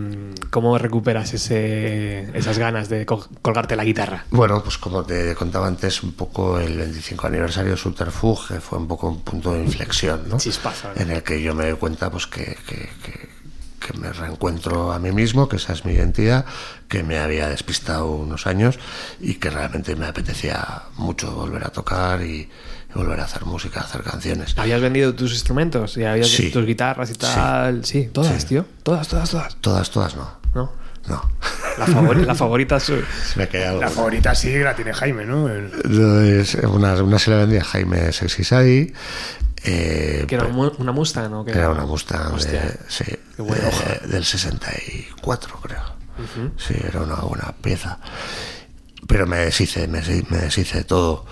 [0.50, 4.24] ¿Cómo recuperas ese, esas ganas de co- colgarte la guitarra?
[4.30, 8.88] Bueno, pues como te contaba antes, un poco el 25 aniversario de Subterfuge fue un
[8.88, 10.38] poco un punto de inflexión, ¿no?
[10.38, 11.00] Chispazo, ¿no?
[11.00, 13.30] En el que yo me doy cuenta pues que, que- que-
[13.80, 16.44] que me reencuentro a mí mismo, que esa es mi identidad,
[16.86, 18.78] que me había despistado unos años
[19.20, 22.46] y que realmente me apetecía mucho volver a tocar y,
[22.94, 24.54] y volver a hacer música, hacer canciones.
[24.58, 25.96] ¿Habías vendido tus instrumentos?
[25.96, 26.50] ¿Y habías Sí.
[26.50, 27.84] tus guitarras y tal?
[27.84, 28.48] Sí, todas, Sí.
[28.48, 28.66] tío.
[28.82, 29.56] Todas, todas, todas.
[29.56, 30.30] Todas, todas no.
[30.54, 30.72] ¿No?
[31.08, 31.30] No.
[31.78, 32.78] La, favori- la favorita.
[32.80, 33.02] Se
[33.36, 33.80] me queda algo.
[33.80, 35.48] La favorita sí la tiene Jaime, ¿no?
[35.48, 38.92] El- No, una, una se la vendía a Jaime Sexy Sadi.
[39.62, 41.52] eh, que era una Mustang o qué?
[41.52, 42.60] Era una Mustang Hostia.
[42.62, 43.04] de- sí,
[43.36, 43.68] Qué buena
[44.02, 46.00] de- del 64, creo.
[46.58, 47.98] Sí, era una buena pieza.
[49.06, 51.24] Pero me deshice, me, deshi- me deshice de todo.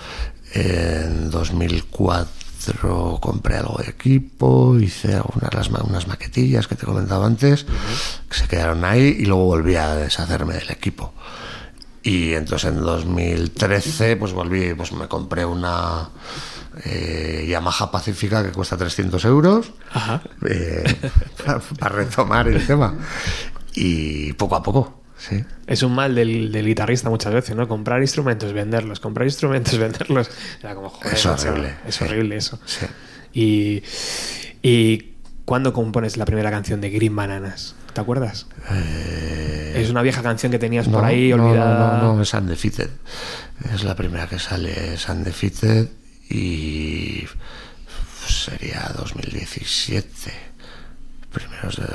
[0.55, 7.67] En 2004 compré algo de equipo, hice algunas las unas maquetillas que te comentaba antes,
[8.29, 11.13] que se quedaron ahí y luego volví a deshacerme del equipo.
[12.03, 16.09] Y entonces en 2013 pues volví, pues me compré una
[16.85, 19.73] eh, Yamaha Pacífica que cuesta 300 euros
[20.49, 21.11] eh,
[21.45, 22.95] para, para retomar el tema.
[23.75, 25.45] Y poco a poco, sí.
[25.67, 27.67] Es un mal del, del guitarrista muchas veces, ¿no?
[27.69, 30.31] Comprar instrumentos, venderlos, comprar instrumentos, venderlos.
[30.63, 32.05] Era como, joder, Es horrible, Es sí.
[32.05, 32.59] horrible eso.
[32.65, 32.87] Sí.
[33.33, 33.83] Y,
[34.63, 35.15] y
[35.45, 37.75] ¿cuándo compones la primera canción de Green Bananas?
[37.93, 38.47] ¿Te acuerdas?
[39.75, 41.99] es una vieja canción que tenías por ahí Eh, olvidada.
[41.99, 42.91] No, no, no, es Undefeated.
[43.75, 45.89] Es la primera que sale, es Undefeated
[46.31, 47.25] y
[48.27, 50.33] sería 2017.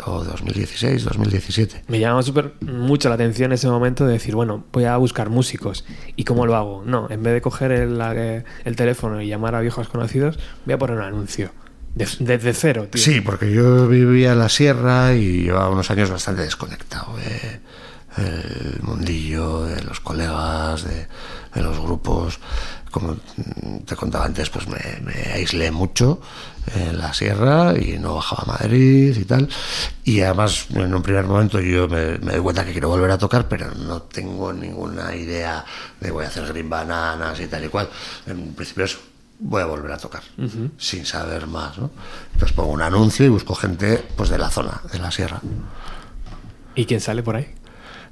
[0.06, 1.84] O 2016, 2017.
[1.88, 5.86] Me llama súper mucho la atención ese momento de decir, bueno, voy a buscar músicos.
[6.16, 6.84] ¿Y cómo lo hago?
[6.86, 10.74] No, en vez de coger el, la- el teléfono y llamar a viejos conocidos, voy
[10.74, 11.52] a poner un anuncio.
[11.96, 13.02] De- Desde cero, tío.
[13.02, 17.62] Sí, porque yo vivía en la sierra y llevaba unos años bastante desconectado de-
[18.24, 21.08] del mundillo, de los colegas, de,
[21.56, 22.40] de los grupos.
[22.92, 23.18] Como
[23.86, 26.22] te contaba antes, pues me, me aislé mucho
[26.76, 29.50] en la sierra y no bajaba a Madrid y tal.
[30.04, 33.18] Y además, en un primer momento yo me, me doy cuenta que quiero volver a
[33.18, 35.66] tocar, pero no tengo ninguna idea
[36.00, 37.90] de voy a hacer green bananas y tal y cual.
[38.26, 39.00] En principio eso,
[39.40, 40.22] voy a volver a tocar
[40.78, 41.92] sin saber más ¿no?
[42.34, 45.42] entonces pongo un anuncio y busco gente pues de la zona de la sierra
[46.76, 47.48] ¿Y quién sale por ahí?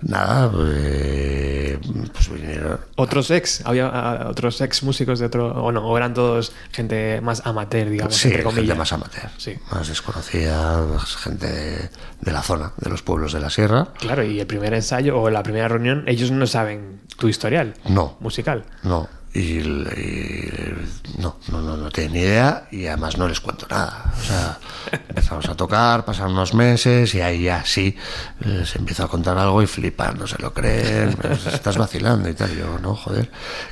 [0.01, 1.77] Nada pues,
[2.13, 6.13] pues vinieron Otros ex, había ah, otros ex músicos de otro, o no, o eran
[6.13, 8.61] todos gente más amateur, digamos, sí, entre comillas.
[8.65, 9.55] gente más amateur Sí.
[9.71, 11.89] más desconocida más gente de,
[12.21, 15.29] de la zona de los pueblos de la sierra Claro, y el primer ensayo o
[15.29, 18.63] la primera reunión, ellos no saben tu historial no musical.
[18.83, 20.73] no y, y-
[21.17, 24.13] no, no, no, no tienen ni idea y además no les cuento nada.
[24.19, 24.59] O sea,
[25.09, 27.95] empezamos a tocar, pasan unos meses y ahí ya sí
[28.39, 32.33] les empiezo a contar algo y flipan, no se lo creen, pues, estás vacilando y
[32.33, 32.55] tal.
[32.57, 33.29] Yo, no, joder,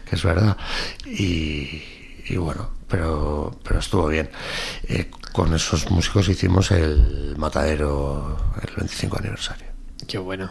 [0.10, 0.56] que es verdad.
[1.06, 1.82] Y,
[2.28, 4.30] y bueno, pero, pero estuvo bien.
[4.84, 8.38] Eh, con esos músicos hicimos el matadero
[8.68, 9.68] el 25 aniversario.
[10.08, 10.50] Qué bueno.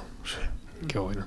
[0.86, 1.26] Qué bueno.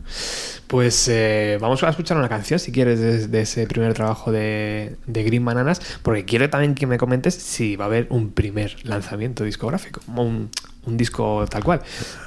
[0.68, 4.96] Pues eh, vamos a escuchar una canción, si quieres, de, de ese primer trabajo de,
[5.06, 8.78] de Green Bananas, porque quiero también que me comentes si va a haber un primer
[8.86, 10.50] lanzamiento discográfico, un,
[10.86, 11.82] un disco tal cual.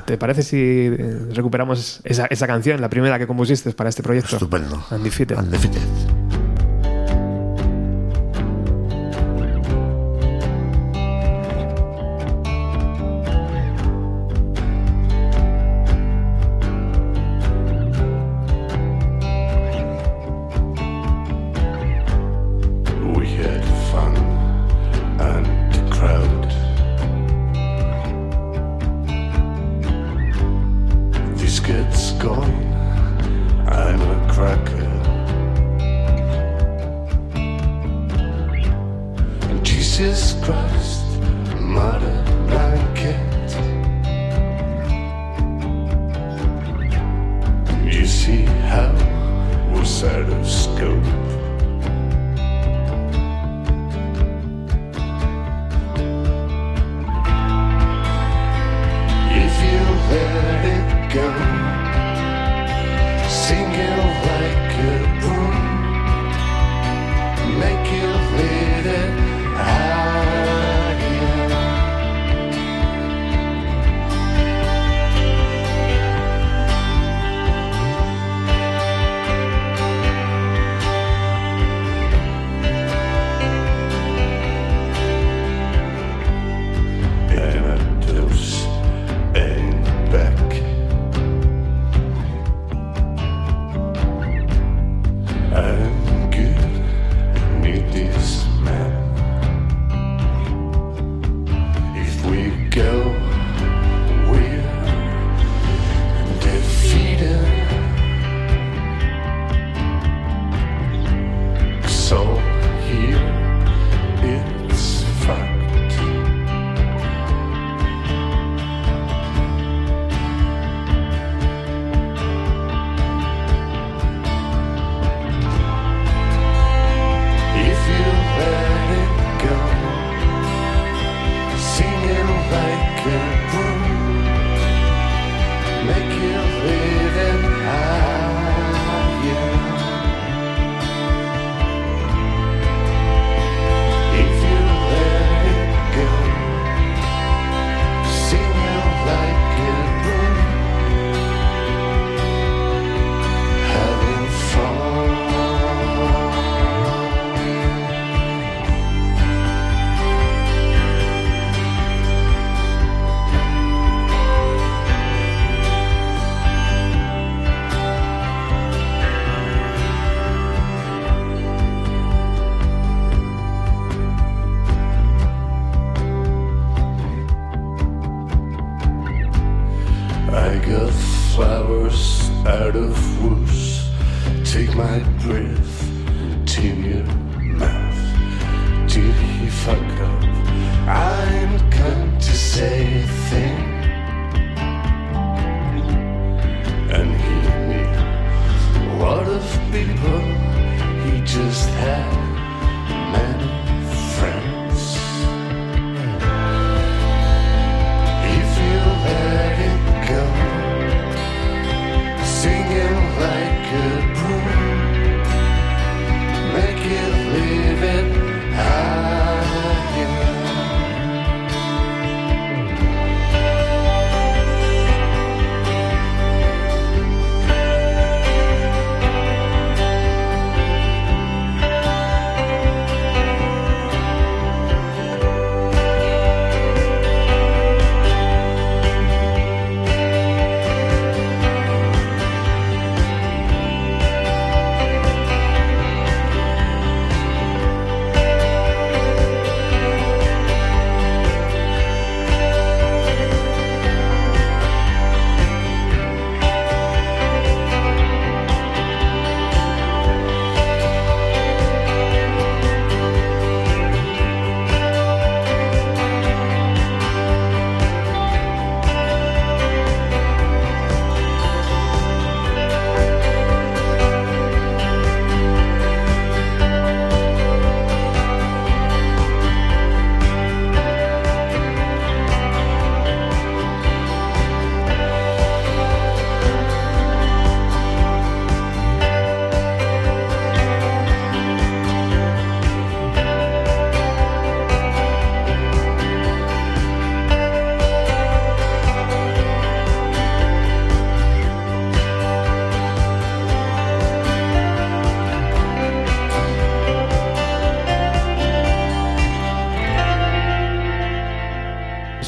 [0.05, 4.37] ¿Te parece si eh, recuperamos esa, esa canción, la primera que compusiste para este proyecto?
[4.37, 4.85] Estupendo.
[4.91, 5.39] Undefeated.
[5.39, 6.24] Undefeated.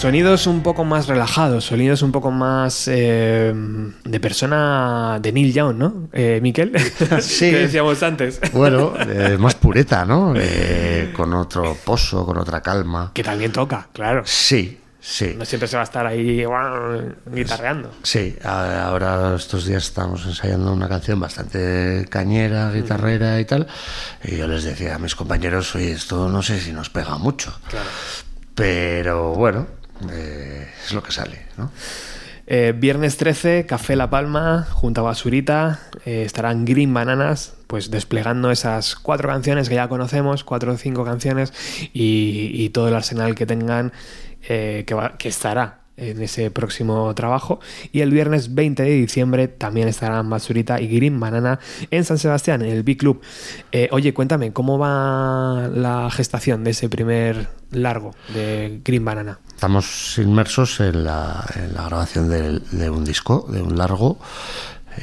[0.07, 3.52] Sonidos un poco más relajados, sonidos un poco más eh,
[4.04, 6.09] de persona de Neil Young, ¿no?
[6.12, 6.70] Eh, Miquel,
[7.20, 7.50] Sí.
[7.50, 8.40] que decíamos antes.
[8.52, 10.32] Bueno, eh, más pureta, ¿no?
[10.36, 13.11] Eh, con otro pozo, con otra calma.
[13.14, 14.22] Que también toca, claro.
[14.26, 15.34] Sí, sí.
[15.36, 16.44] No siempre se va a estar ahí
[17.34, 17.90] guitarreando.
[18.04, 23.66] Sí, ahora estos días estamos ensayando una canción bastante cañera, guitarrera y tal.
[24.22, 27.59] Y yo les decía a mis compañeros, oye, esto no sé si nos pega mucho.
[27.68, 27.88] Claro.
[28.57, 29.66] Pero bueno,
[30.11, 31.70] eh, es lo que sale, ¿no?
[32.49, 38.53] Eh, viernes 13, Café La Palma, junto a Basurita, eh, estarán Green Bananas, pues desplegando
[38.53, 41.53] esas cuatro canciones que ya conocemos, cuatro o cinco canciones,
[41.92, 43.92] y, todo el arsenal que tengan,
[44.40, 44.84] que,
[45.18, 47.61] que estará en ese próximo trabajo.
[47.92, 51.59] Y el viernes 20 de diciembre también estarán Basurita y Green Banana
[51.90, 53.20] en San Sebastián, en el Big Club.
[53.72, 59.40] Eh, oye, cuéntame, ¿cómo va la gestación de ese primer largo de Green Banana?
[59.49, 64.18] Estamos inmersos en la, grabación de, un disco, de un largo,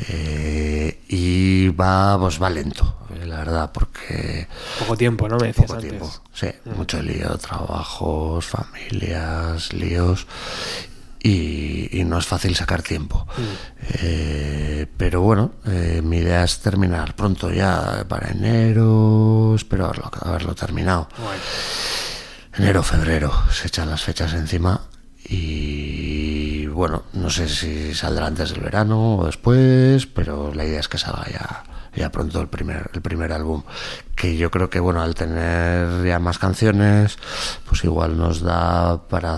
[0.10, 4.48] eh, y va, pues va lento, la verdad, porque
[4.80, 5.38] Poco tiempo, ¿no?
[5.38, 5.90] Me decías poco antes.
[5.90, 10.28] tiempo, sí, mucho lío, trabajos, familias, líos,
[11.22, 13.26] y, y no es fácil sacar tiempo.
[14.02, 20.54] Eh, pero bueno, eh, mi idea es terminar pronto ya, para enero, espero haberlo, haberlo
[20.56, 21.08] terminado.
[21.18, 21.40] Guay.
[22.56, 24.82] Enero, febrero, se echan las fechas encima
[25.28, 30.88] y bueno, no sé si saldrá antes del verano o después, pero la idea es
[30.88, 31.64] que salga ya,
[31.96, 33.64] ya pronto el primer, el primer álbum.
[34.16, 37.18] Que yo creo que bueno, al tener ya más canciones,
[37.68, 39.38] pues igual nos da para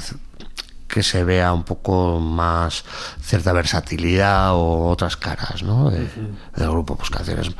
[0.87, 2.85] que se vea un poco más
[3.19, 5.89] cierta versatilidad o otras caras ¿no?
[5.89, 6.07] de-
[6.55, 7.51] del grupo, pues canciones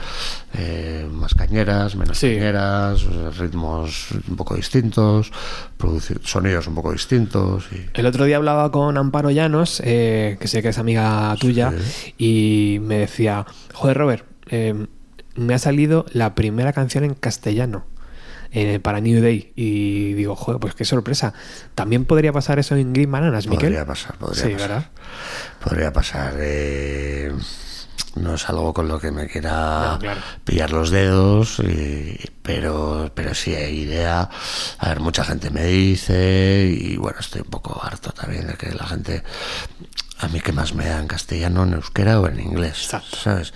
[0.54, 2.28] eh, más cañeras, menos Sí.
[2.36, 3.04] cañeras,
[3.38, 5.32] ritmos un poco distintos,
[5.76, 7.66] producir sonidos un poco distintos.
[7.74, 7.90] Y...
[8.00, 11.74] El otro día hablaba con Amparo Llanos, eh, que sé que es amiga tuya,
[12.18, 14.88] y me decía, joder Robert, eh,
[15.36, 17.86] me ha salido la primera canción en castellano
[18.52, 19.52] eh, para New Day.
[19.56, 21.34] Y digo, joder, pues qué sorpresa.
[21.76, 23.70] ¿También podría pasar eso en Green Bananas, Miquel?
[23.70, 24.70] Podría pasar, podría sí, pasar.
[24.70, 24.90] ¿verdad?
[25.64, 26.34] Podría pasar.
[26.38, 27.34] eh,
[28.16, 30.22] no es algo con lo que me quiera No, claro.
[30.46, 34.30] pillar los dedos, y- pero, pero sí hay idea.
[34.80, 38.74] A ver, mucha gente me dice, y bueno, estoy un poco harto también de que
[38.74, 39.22] la gente.
[40.20, 43.18] A mí que más me da en castellano, en euskera o en inglés, Exacto.
[43.18, 43.54] ¿sabes?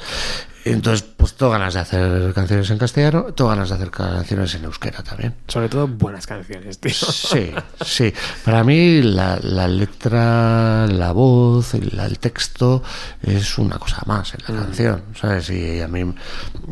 [0.74, 4.66] Entonces, pues tengo ganas de hacer canciones en castellano, tengo ganas de hacer canciones en
[4.66, 5.36] euskera también.
[5.48, 6.94] Sobre todo buenas canciones, tío.
[6.94, 7.52] Sí,
[7.82, 8.14] sí.
[8.44, 12.84] Para mí la, la letra, la voz, el, el, texto
[13.22, 14.64] es una cosa más en la mm.
[14.64, 15.50] canción, ¿sabes?
[15.50, 16.04] Y a mí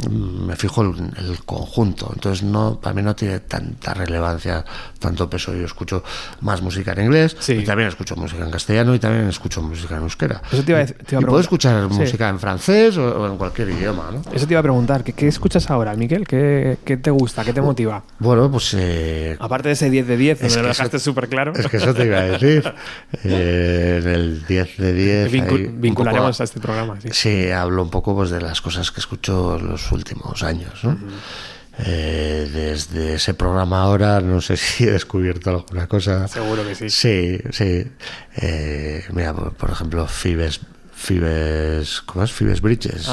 [0.10, 2.12] me fijo en el conjunto.
[2.14, 4.64] Entonces, no para mí no tiene tanta relevancia,
[5.00, 5.54] tanto peso.
[5.54, 6.04] Yo escucho
[6.42, 10.04] más música en inglés, y también escucho música en castellano y también escucho música en
[10.04, 10.42] euskera.
[10.52, 13.28] Eso te iba a, te iba a y puedo escuchar música en francés o, o
[13.28, 14.22] en cualquier idioma, ¿no?
[14.34, 16.28] Eso te iba a preguntar, ¿qué, qué escuchas ahora, Miquel?
[16.28, 17.44] ¿Qué, ¿Qué, te gusta?
[17.44, 18.04] ¿Qué te motiva?
[18.20, 18.74] Bueno, pues...
[18.78, 21.54] Eh, Aparte de ese 10 de 10, donde lo dejaste súper claro.
[21.56, 22.74] Es que eso te iba a decir.
[23.24, 25.32] eh, en el 10 de 10...
[25.32, 27.10] Vincul vincularemos poco, a este programa, sí.
[27.12, 30.92] Sí, hablo un poco pues, de las cosas que escucho los últimos años, ¿no?
[30.92, 31.58] Uh -huh.
[31.80, 36.28] Eh, desde ese programa ahora no sé si he descubierto alguna cosa.
[36.28, 36.90] Seguro que sí.
[36.90, 37.88] Sí, sí.
[38.36, 40.62] Eh, mira, por, por ejemplo, Fibes
[40.98, 42.32] Fibes, ¿cómo es?
[42.32, 43.08] Fibes Bridges.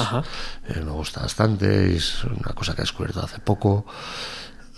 [0.67, 3.85] Eh, me gusta bastante, es una cosa que he descubierto hace poco.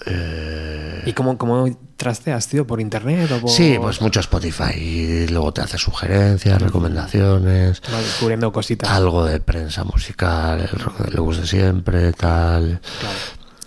[0.05, 1.03] Eh...
[1.05, 2.67] ¿Y cómo, cómo trasteas, tío?
[2.67, 3.31] ¿Por internet?
[3.31, 3.49] O por...
[3.49, 4.73] Sí, pues mucho Spotify.
[4.75, 7.81] Y luego te hace sugerencias, recomendaciones.
[7.89, 8.89] Vas descubriendo cositas.
[8.89, 12.81] Algo de prensa musical, el rock de Lewis de siempre, tal.
[12.99, 13.15] Claro.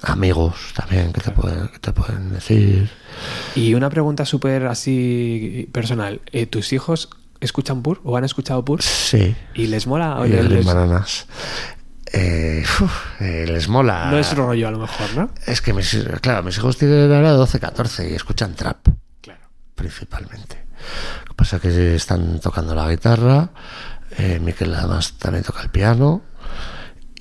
[0.03, 2.91] Amigos también que te, pueden, que te pueden decir.
[3.55, 6.21] Y una pregunta súper así personal.
[6.31, 7.09] Eh, ¿Tus hijos
[7.41, 8.83] escuchan Pur o han escuchado Pur?
[8.83, 9.35] Sí.
[9.55, 10.21] ¿Y les mola?
[10.27, 10.67] Y les, les...
[10.67, 11.27] bananas.
[12.13, 14.11] Eh, uf, eh, les mola.
[14.11, 15.31] No es rollo a lo mejor, ¿no?
[15.47, 18.89] Es que mis, claro, mis hijos tienen ahora 12, 14 y escuchan trap.
[19.21, 19.41] Claro.
[19.75, 20.67] Principalmente.
[21.21, 23.51] Lo que pasa es que están tocando la guitarra.
[24.19, 26.23] Eh, Miquel además también toca el piano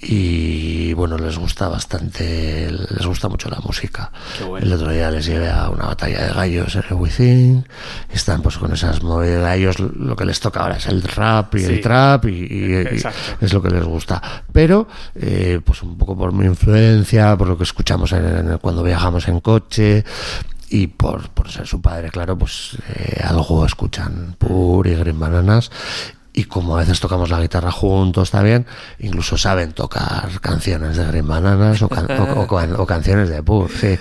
[0.02, 4.12] y bueno, les gusta bastante, les gusta mucho la música.
[4.48, 4.66] Bueno.
[4.66, 7.68] El otro día les llevé a una batalla de gallos en el Within,
[8.10, 11.56] están pues con esas movidas, a ellos lo que les toca ahora es el rap
[11.56, 11.66] y sí.
[11.66, 13.02] el trap y, y, y,
[13.42, 14.44] es lo que les gusta.
[14.54, 18.84] Pero, eh, pues un poco por mi influencia, por lo que escuchamos en, en, cuando
[18.84, 20.06] viajamos en coche,
[20.70, 25.72] y por, por ser su padre, claro, pues eh, algo escuchan Pur y Green Bananas
[26.40, 28.66] y como a veces tocamos la guitarra juntos también,
[29.00, 33.70] incluso saben tocar canciones de Green Bananas o, can o, o, o canciones de Pur.
[33.70, 34.00] Sí.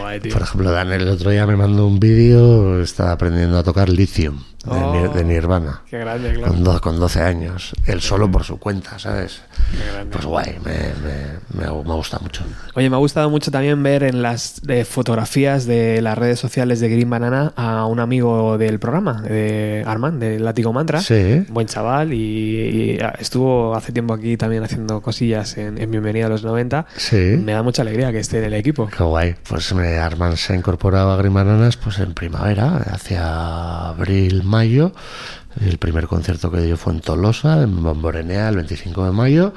[0.00, 3.88] Guay, Por ejemplo, Daniel el otro día me mandó un vídeo, estaba aprendiendo a tocar
[3.88, 4.38] Lithium.
[4.64, 5.82] De, oh, de, Nirvana.
[5.88, 6.52] Qué grande, claro.
[6.52, 7.72] Con, do, con 12 años.
[7.86, 9.40] Él solo por su cuenta, ¿sabes?
[9.70, 10.12] Qué grande.
[10.12, 12.44] Pues guay, me, me, me, me, gusta mucho.
[12.74, 16.80] Oye, me ha gustado mucho también ver en las eh, fotografías de las redes sociales
[16.80, 21.00] de Green Banana a un amigo del programa, de Armand, de Látigo Mantra.
[21.00, 21.46] Sí.
[21.48, 26.28] Buen chaval y, y, estuvo hace tiempo aquí también haciendo cosillas en, en, Bienvenida a
[26.28, 26.86] los 90.
[26.96, 27.16] Sí.
[27.16, 28.88] Me da mucha alegría que esté en el equipo.
[28.88, 29.36] Qué guay.
[29.48, 34.90] Pues Armand se ha incorporado a Green Bananas pues en primavera, hacia abril, mayo.
[35.60, 39.52] El primer concierto que dio fue en Tolosa, en Bomborenea, el 25 de mayo.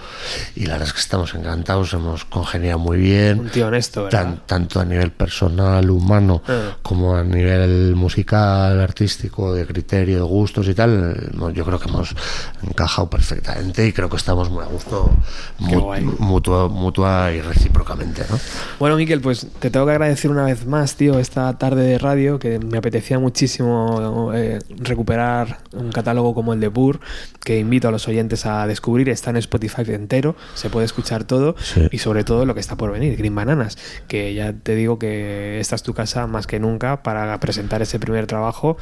[0.56, 3.40] Y la verdad es que estamos encantados, hemos congeniado muy bien.
[3.42, 4.24] Un tío honesto, ¿verdad?
[4.24, 6.78] Tan, tanto a nivel personal, humano, Ah.
[6.82, 11.30] como a nivel musical, artístico, de criterio, de gustos y tal.
[11.54, 12.16] Yo creo que hemos
[12.64, 15.12] encajado perfectamente y creo que estamos muy a gusto,
[15.60, 18.40] mu mutua, mutua y recíprocamente, ¿no?
[18.80, 22.40] Bueno, Miquel, pues te tengo que agradecer una vez más, tío, esta tarde de radio,
[22.40, 27.00] que me apetecía muchísimo eh, recuperar un catálogo como el de Burr,
[27.44, 29.10] que invito a los oyentes a descubrir.
[29.10, 31.88] Está en Spotify entero, se puede escuchar todo sí.
[31.92, 33.78] y sobre todo lo que está por venir, Green Bananas,
[34.08, 38.00] que ya te digo que esta es tu casa más que nunca para presentar ese
[38.00, 38.78] primer trabajo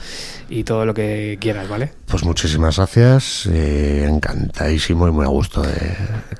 [0.50, 1.92] y todo lo que quieras, ¿vale?
[2.08, 5.96] Pues muchísimas gracias, eh, encantadísimo y muy a gusto de,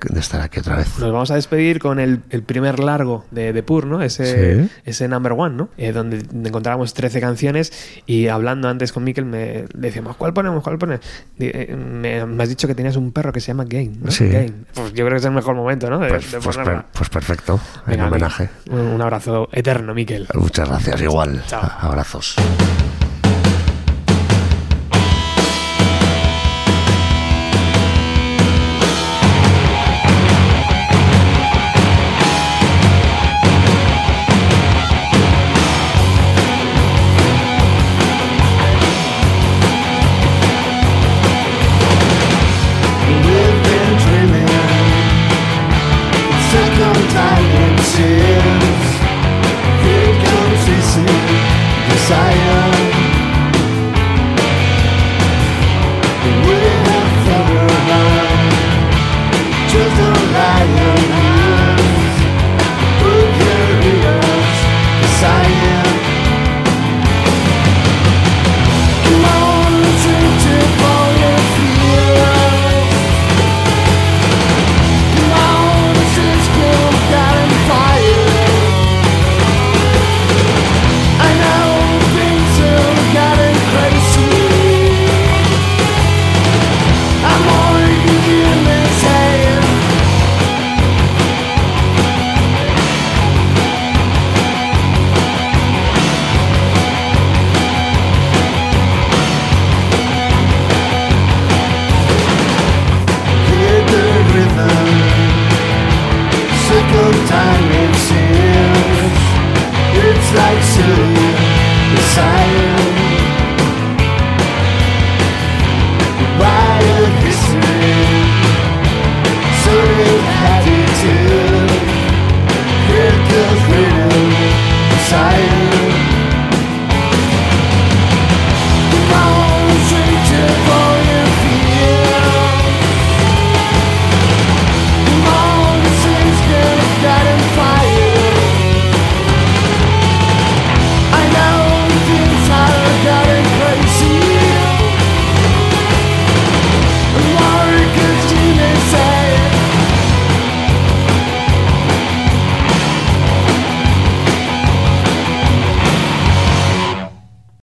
[0.10, 1.00] de, estar aquí otra vez.
[1.00, 4.02] Nos vamos a despedir con el, el primer largo de, de Pur, ¿no?
[4.02, 4.70] Ese, sí.
[4.84, 5.70] ese number one, ¿no?
[5.78, 7.72] Eh, donde encontramos 13 canciones
[8.06, 10.51] y hablando antes con Miquel me decíamos, ¿cuál ponemos?
[10.60, 11.06] ¿Cuál ponemos?
[11.38, 14.12] Me, me, has dicho que tenías un perro que se llama Game, ¿no?
[14.12, 14.28] Sí.
[14.28, 14.54] Game.
[14.74, 16.00] Pues yo creo que es el mejor momento, ¿no?
[16.00, 18.50] De, pues, de pues, per, pues, perfecto, Venga, en homenaje.
[18.70, 20.28] Un abrazo eterno, Miquel.
[20.34, 21.44] Muchas gracias, igual.
[21.48, 21.70] Chao.
[21.80, 22.36] Abrazos.